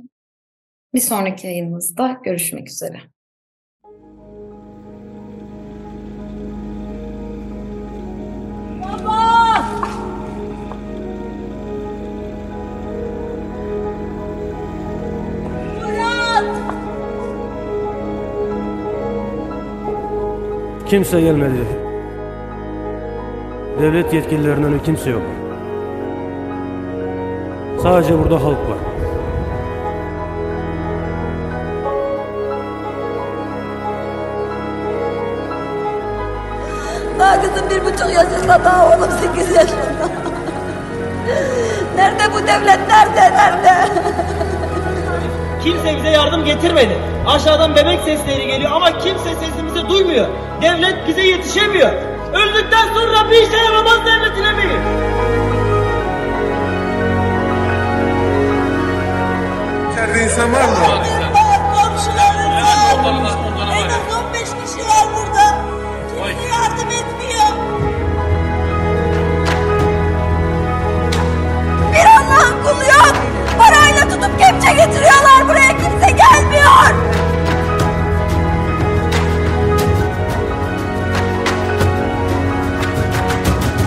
Bir 0.94 1.00
sonraki 1.00 1.46
yayınımızda 1.46 2.20
görüşmek 2.24 2.68
üzere. 2.68 3.11
Kimse 20.92 21.20
gelmedi. 21.20 21.66
Devlet 23.80 24.12
yetkililerinden 24.12 24.82
kimse 24.82 25.10
yok. 25.10 25.22
Sadece 27.82 28.18
burada 28.18 28.44
halk 28.44 28.58
var. 28.58 28.78
Daha 37.18 37.42
kızım 37.42 37.70
bir 37.70 37.84
buçuk 37.84 38.14
yaşında, 38.14 38.64
daha 38.64 38.86
oğlum 38.86 39.10
sekiz 39.22 39.56
yaşında. 39.56 40.08
Nerede 41.96 42.22
bu 42.34 42.46
devlet, 42.46 42.80
nerede, 42.88 43.36
nerede? 43.36 43.88
Kimse 45.64 45.96
bize 45.96 46.08
yardım 46.08 46.44
getirmedi. 46.44 47.11
Aşağıdan 47.26 47.76
bebek 47.76 48.00
sesleri 48.04 48.46
geliyor 48.46 48.70
ama 48.72 48.98
kimse 48.98 49.34
sesimizi 49.34 49.88
duymuyor. 49.88 50.26
Devlet 50.62 51.08
bize 51.08 51.22
yetişemiyor. 51.22 51.90
Öldükten 52.32 52.88
sonra 52.94 53.30
bir 53.30 53.42
işe 53.42 53.56
yaramaz 53.56 53.98
devletine 54.06 54.52
mi? 54.52 54.72
İçeride 59.92 60.24
insan 60.24 60.52
var 60.52 60.64
mı? 60.64 60.74
Komşularım 61.74 62.52
var. 62.52 63.14
En 63.76 63.88
az 63.88 64.24
15 64.26 64.40
kişi 64.42 64.88
var 64.88 65.06
burada. 65.16 65.56
Kimse 66.08 66.48
yardım 66.48 66.88
etmiyor. 66.88 67.48
Bir 71.92 72.06
Allah'ın 72.06 72.62
kulu 72.64 72.84
yok. 72.84 73.14
Parayla 73.58 74.02
tutup 74.08 74.38
kepçe 74.38 74.72
getiriyorlar 74.72 75.48
buraya. 75.48 75.71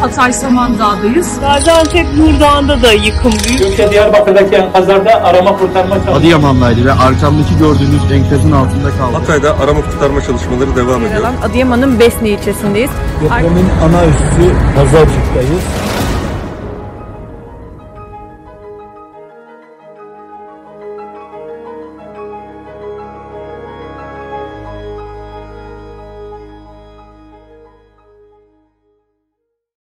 Hatay 0.05 0.33
Samandağ'dayız. 0.33 1.39
Gaziantep 1.39 2.05
Nurdağ'ında 2.17 2.81
da 2.81 2.93
yıkım 2.93 3.31
büyük. 3.47 3.61
Önce 3.61 3.91
Diyarbakır'daki 3.91 4.55
enkazlarda 4.55 5.23
arama 5.23 5.57
kurtarma 5.57 5.95
çalışmaları 5.95 6.17
Adıyaman'daydı 6.17 6.85
ve 6.85 6.91
arkamdaki 6.91 7.57
gördüğünüz 7.59 8.11
enkazın 8.11 8.51
altında 8.51 8.89
kaldı. 8.97 9.17
Hatay'da 9.17 9.59
arama 9.59 9.81
kurtarma 9.81 10.21
çalışmaları 10.21 10.75
devam 10.75 11.05
ediyor. 11.05 11.23
Adıyaman'ın 11.43 11.99
Besni 11.99 12.29
ilçesindeyiz. 12.29 12.89
Depremin 13.23 13.65
ana 13.83 14.05
üssü 14.05 14.55
Pazarcık'tayız. 14.75 15.63